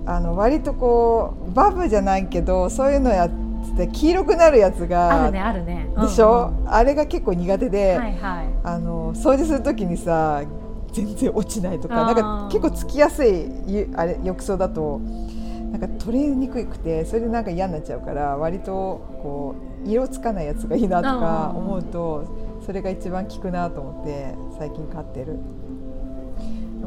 [0.05, 3.29] あの割とこうバブじゃないけどそういうのやっ
[3.77, 5.89] て黄色くなるやつあがるねあるね。
[5.99, 6.65] でしょ、うん。
[6.65, 8.47] うんあれが結構苦手で、はいはい。
[8.63, 10.43] あの掃除するときにさ
[10.91, 14.99] 全然落ちないとかなんか結構つきやすいゆあれ浴槽だと
[15.71, 25.39] なんか取れにくくてそれでなんか嫌になっちゃうから割とこう色つかないやつがいいなとかうん思うとそれが一番効くなと思って最近買ってる。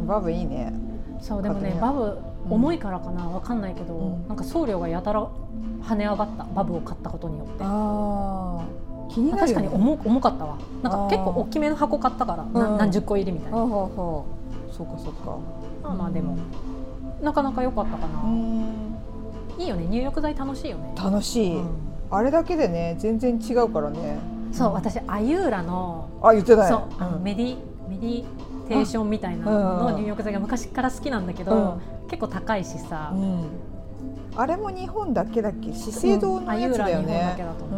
[0.06, 0.72] バブいいね。
[1.20, 2.06] そうでもねバブう。
[2.06, 4.28] ん重いからかなわかんないけど、うん。
[4.28, 5.28] なんか送料がやたら
[5.82, 7.64] 跳ね上がったバブを買ったことによって。
[7.64, 8.64] ああ
[9.08, 9.64] 気になるよね。
[9.64, 10.58] 確かに重重かったわ。
[10.82, 14.26] なんか結構大きめの箱買ったから、なうん何十個入りみたいな、ほうほうほ
[14.70, 15.38] うそうかそうか。
[15.82, 16.36] まあまあでも、
[17.22, 18.96] なかなか良かったかな、うん。
[19.58, 19.86] いいよね。
[19.86, 21.66] 入浴剤楽しいよね、楽しい、うん。
[22.10, 24.18] あれだけでね全然違うからね。
[24.52, 26.68] そう私アユーラのあ言ってない。
[26.70, 27.22] そうあのん。
[27.22, 27.56] メディ
[27.88, 28.24] メディ
[28.68, 33.44] テーションみたいなのの入浴剤が昔から好きなんだけど、結構高いしさ、うん。
[34.36, 35.72] あれも日本だけだっけ？
[35.72, 37.34] 資生堂のやつだよね。
[37.36, 37.68] けだとう。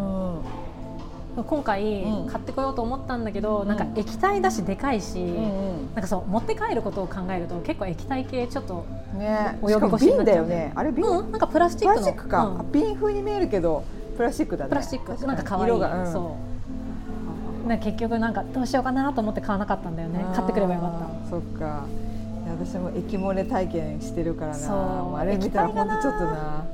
[1.41, 1.45] ん。
[1.45, 2.26] 今回うん。
[2.26, 3.68] 買ってこようと思ったんだけど、ん。
[3.68, 8.84] なんか液体だしでかいし、うんなんかそう持って帰ることを考えると結構液体系ちょっと
[9.16, 10.55] 及び腰になっちゃうね。
[10.55, 10.72] ね。
[10.74, 12.07] あれ瓶、うんなんかプラスチプックの。
[12.07, 12.61] ラスチックか、うん。
[12.61, 13.84] あ瓶風に見えるけど
[14.16, 14.68] プラスチックだね。
[14.70, 15.12] プラスチック。
[15.12, 15.64] 確なんか可愛い。
[15.66, 16.12] 色が、うん。
[16.12, 16.58] そう
[17.67, 20.25] な結局なんかどうしようかなと思って買わなかったんだよね。
[20.35, 21.85] 買ってくればよかっあーそっか。
[22.49, 25.19] 私も液漏れ体験してるからな。
[25.19, 26.65] あれ見たらほんとちょっとな。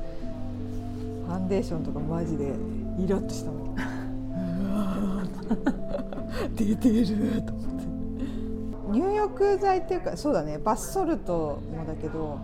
[1.26, 2.53] ファンデーションとかマジで
[2.99, 3.64] イラッとしたもん。
[6.55, 7.74] 出てると思って。
[8.93, 10.59] 入浴剤っていうかそうだね。
[10.59, 12.39] バスソルトもだけど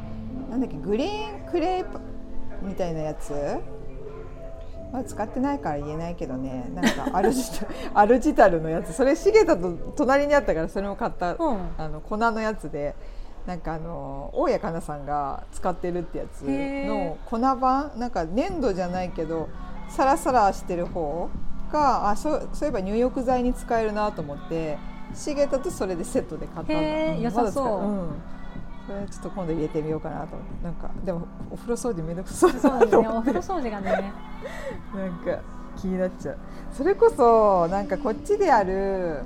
[0.50, 1.98] なんだっけグリーンクレープ
[2.62, 3.32] みたいなやつ
[4.92, 6.70] まだ使ってないから言えないけどね。
[6.74, 8.92] なんかアルジタ アルジタルのやつ。
[8.92, 11.58] それ重田と隣にあったからそれも買った、うん。
[11.78, 12.94] あの粉のやつで。
[13.46, 17.90] なんかあの大谷かなさんが使ってるってやつへの粉版？
[17.96, 19.48] なんか粘土じゃないけど
[19.88, 21.30] サラサラしてる方
[21.72, 24.78] があそうそういえば入浴剤に使えるなと思って
[25.14, 26.80] 重田とそれでセットで買ったんだ。
[27.50, 27.66] そう。
[27.82, 28.12] ま
[29.10, 30.36] ちょっと今度入れてみようかなと。
[30.62, 33.32] なんかでもお風呂掃除めんどくさそうだなと思って。
[33.32, 33.38] ね。
[33.38, 34.12] お風呂掃除がね。
[34.94, 35.42] なんか
[35.80, 36.38] 気になっちゃう。
[36.72, 39.20] それこそなんかこっちである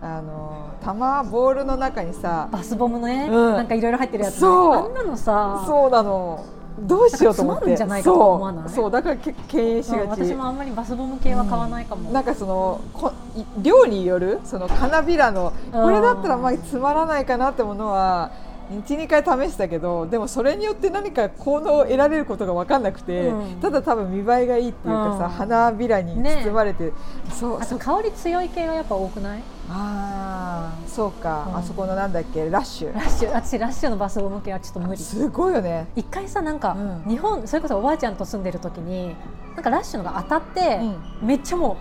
[0.00, 3.54] あの玉ボールの中にさバスボムのね、うん。
[3.54, 4.86] なんかいろいろ入ってるやつ、ね、そう。
[4.86, 6.44] あんなのさそうなの。
[6.78, 7.74] どうしようと思って。
[8.02, 8.68] そう。
[8.68, 10.20] そうだからけ敬遠しうんがち。
[10.24, 14.40] 私もあんまりバスボム系は買わないかも、なんかそのこい量による？
[14.44, 15.54] その花びらの。
[15.72, 18.30] これだったらまあつまらないかなってものは
[18.70, 23.60] 12回試したけどでもそれによって何か効能を得られることが分かんなくて、うん。
[23.60, 25.30] ただ多分見栄えがいいっていうかさ、うん。
[25.30, 26.92] 花びらに包まれて、
[27.30, 29.42] そうあと香り強い系がやっぱ多くない？
[29.68, 31.56] ああそうか、うん。
[31.56, 32.48] あそこのなんだっけ？
[32.50, 32.94] ラッシュ。
[32.94, 33.32] ラッシュ。
[33.32, 35.02] 私ラッシュのバスボム系はちょっと無理。
[35.02, 35.86] すごいよね。
[35.96, 37.10] 一回さなんか、うん。
[37.10, 39.16] 日本それこそおばあちゃんと住んでる時に
[39.54, 40.80] なんかラッシュのが当たって、
[41.22, 41.76] めっちゃもうは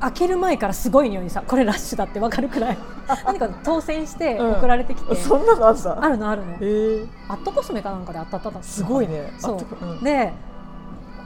[0.00, 2.78] 開ける前からすごい匂いにさこれラッシュだってわかるくらい？
[3.24, 4.52] 何か当選してうん。
[4.54, 6.52] 送られてきて、そんなのあったあるのあるの。
[6.54, 6.64] え。
[6.64, 8.62] ー、アットコスメかなんかで当たったの。
[8.62, 9.32] すごいね。
[9.38, 9.84] そう。
[9.84, 10.02] うん。
[10.02, 10.32] で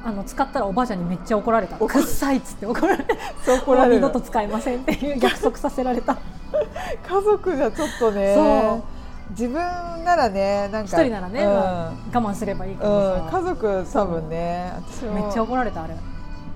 [0.02, 1.76] あの使ったらおばあちゃんにめっちゃ怒られた。
[1.76, 6.16] 怒くっさいっつって怒られてそう怒ら二度と使いませんっていう約束させられた。
[7.06, 8.82] 家族じゃちょっとねそう。
[9.30, 9.54] 自分
[10.04, 11.54] ならねなんか一人ならね、うん。
[11.54, 14.72] まあ我慢すればいいけどうん、さ、家族多分ね
[15.14, 15.94] めっちゃ怒られたあれ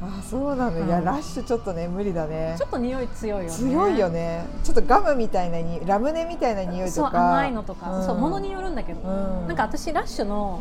[0.07, 1.05] あそうなの、いやうん。
[1.05, 2.55] ラッシュちょっとね無理だね。
[2.59, 3.51] ちょっと匂い強いよね。
[3.51, 4.47] 強いよね。
[4.63, 8.05] ちょっとガムみたいなにラムネみたいな匂いそうとか甘いのとか、うん。
[8.05, 9.47] そう物によるんだけど、うん。
[9.49, 10.61] なんか私ラッシュの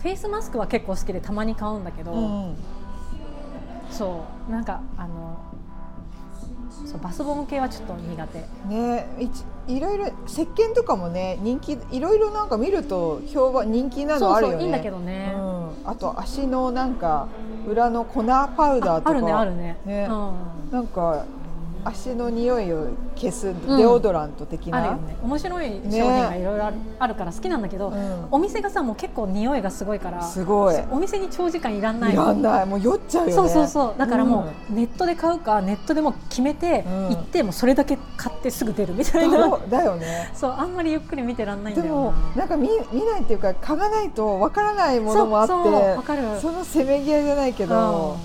[0.00, 2.56] フェイスマスクは結構好きでたまに買うんだけど、うん、うん
[3.90, 5.38] そうなんかあの
[6.84, 8.38] そうバスボム系はちょっと苦手。
[8.68, 9.06] ね
[9.66, 14.58] いろいろ石鹸とかもね人気いろいろなんか見ると評判人気なのあるよね。
[14.58, 15.53] そうそういいんだけどね、うん、
[15.84, 17.28] あと足のなんか
[17.66, 19.76] 裏の粉パウダーとかあるねあるね。
[19.84, 20.08] ね。
[20.10, 20.34] うん。
[20.70, 21.24] なんか
[21.84, 25.16] 足の匂いを消すデオドラント的な、あるよね。
[25.22, 28.28] 面白い商品がいろいろあるから好きなんだけど、うん。
[28.30, 30.76] お店がさもう結構匂いがすごいからすごい。
[30.90, 32.12] お店に長時間いらんない。
[32.12, 32.66] いらんない。
[32.66, 33.32] もう酔っちゃうよね。
[33.34, 33.98] そうそうそう。
[33.98, 37.08] だからもううネットで買うかネットでも決めてうん。
[37.08, 40.30] 行ってもうそれだけ買ってすぐ出るみたいな、だだよね。
[40.34, 42.42] そうあんまりゆっくり見てらんないんだよな。
[42.42, 46.22] なんか見見ないっていうか嗅がないとわからないものもあってそうそうわかる。
[46.40, 48.16] そのせめぎ合いじゃないけど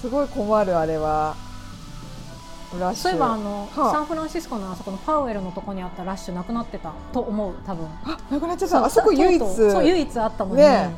[0.00, 1.34] すごい困るあれは
[2.78, 3.02] ラッシュ。
[3.02, 3.92] そういえばあの、はあ。
[3.92, 7.86] サンフランシスコのあそこのパウエルのとこにあったラッシュなくなってたと思う多分。
[8.04, 9.38] あなくなっちゃったあそこ唯一。
[9.38, 10.90] そう唯一あったのに、ね。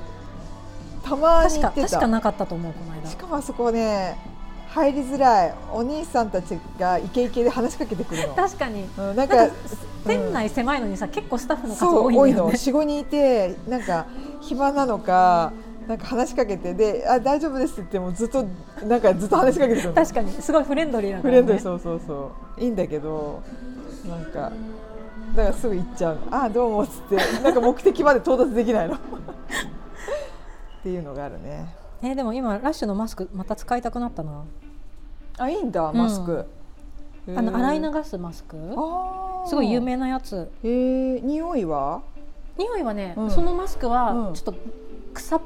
[1.04, 3.08] たまに確かなかったと思うこの間。
[3.08, 4.16] しかもあそこね
[4.68, 5.54] 入りづらい。
[5.72, 8.88] お兄さんたちがイケイケで話しかけてくるの、 確かに。
[8.96, 9.48] うん、なんか
[10.06, 12.52] 店内狭いのにさ結構スタッフの数そう多いんだよね。
[12.52, 12.80] 多いの。
[12.80, 14.06] 45人いてなんか
[14.40, 15.52] 暇なのか
[15.92, 18.46] なんか話しかけてであ大丈夫ですって言ってもずっと
[18.86, 19.94] なんかずっと話しかけてくるの。
[19.94, 22.60] 確かにすごいフレンドリーな、ね、フレンドリーそうそうそう。
[22.62, 23.42] いいんだけど
[24.08, 24.50] なんか
[25.36, 26.18] だからすぐ行っちゃう。
[26.30, 28.94] あどうもっつってなんか目的まで到達できないの。
[28.94, 28.98] っ
[30.82, 31.74] ていうのがあるね。
[32.02, 34.44] えーでも今ラッシュのマスクまた使いたくなったな。
[35.36, 36.46] あいいんだマスク、
[37.28, 37.38] へー。
[37.38, 38.56] あの洗い流すマスク？
[39.46, 40.50] すごい有名なやつ。
[40.64, 42.00] えー、匂いは？
[42.56, 43.30] 匂いはね、うん。
[43.30, 44.34] そのマスクはうん。
[44.34, 44.54] ちょっと
[45.14, 45.40] 草っ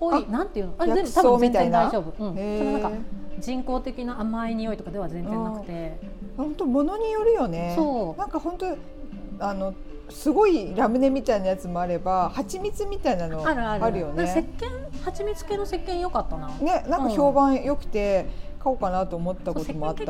[0.00, 0.74] ぽい、あなんていうの？
[0.78, 2.90] あ薬全部多分全然大丈夫、うん、そのなんか
[3.38, 6.00] 人工的な甘い匂いとかでは全然なくて。
[6.36, 7.74] 本当物によるよね。
[7.76, 8.18] そう。
[8.18, 9.74] なんか本当あの
[10.08, 14.00] すごいラムネみたいなやつもあれば蜂蜜みたいなのあるある。
[14.00, 16.48] よなんか石ね鹸蜂蜜系の石鹸良かったな。
[16.48, 18.26] ねなんか評判良くて
[18.58, 20.02] 買おうかなと思ったこともあった。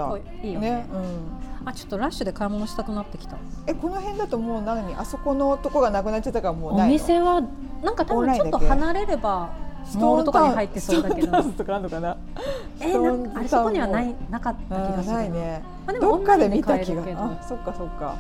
[0.43, 0.87] いいよね。
[0.93, 1.69] うん。
[1.69, 3.37] あちょっとラッシュで買い物したくなってきた。
[3.67, 4.95] えこの辺だともう何？
[4.95, 7.43] あそこのとこがなくなっちゃったからもうお店は
[7.83, 9.51] なんか多分ちょっと離れれば
[9.95, 12.17] モールとかに入ってそうだけどとかあるのかな？
[12.81, 15.25] えー、あれそこにはないなかった気があするな。
[15.25, 15.63] いね。
[15.87, 18.15] まあでもどっかで見た気があそっかそっか。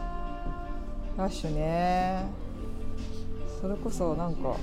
[1.16, 2.24] ラッシュね。
[3.60, 4.56] それこそなんか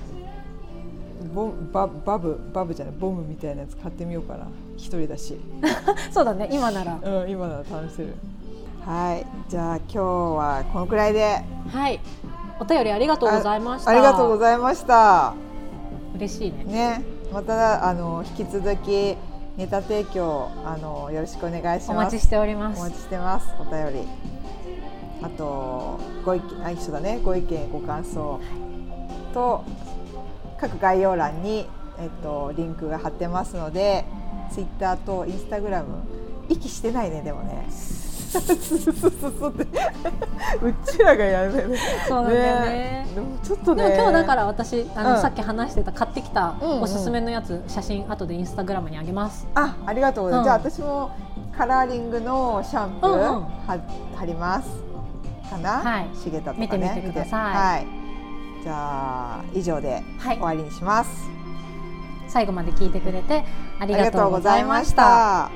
[1.34, 4.48] ボババブバブじゃないボムみたいなやつ買ってみようかな。
[4.76, 5.39] 一人だし、
[6.12, 7.00] そうだね今なら。
[7.02, 8.16] うん、今なら試せる。
[8.86, 9.26] はい。
[9.50, 11.43] じゃあ今日はこのくらいで。
[11.72, 12.00] はい。
[12.60, 13.91] お便りありがとうございました。
[13.91, 15.34] ありがとうございました
[16.18, 16.63] 嬉しいね。
[16.65, 17.03] ね。
[17.32, 19.15] またあの引き続き
[19.57, 21.91] ネタ提供あのよろしくお願いします。
[21.91, 22.80] お待ちしております。
[22.80, 23.47] お待ちしてます。
[23.59, 24.07] お便り。
[25.22, 27.20] あとご意見あ一緒だね。
[27.24, 28.39] ご意見ご感想。
[29.34, 29.63] と
[30.59, 31.68] 各概要欄に
[31.99, 34.05] えっとリンクが貼ってますので
[34.51, 36.03] ツイッターとインスタグラム
[36.49, 37.68] 息してないねでもね
[40.61, 41.75] うちらがやめる
[42.07, 51.11] そうなんだよねでもちょっとねでも今日だから私あの、うんさっき話してた買ってきたおすすめのやつ、写真後でインスタグラムにあげますあありがとうございます、うんじゃあ私も
[51.57, 53.45] カラーリングのシャンプーうんうん
[54.15, 54.69] 貼ります
[55.49, 57.88] かな、はいシゲタとかね見てみてくださいはい
[58.63, 61.09] じゃあ以上で終わりにします、
[62.28, 63.45] 最後まで聞いてくれて
[63.80, 65.49] ありがとうございました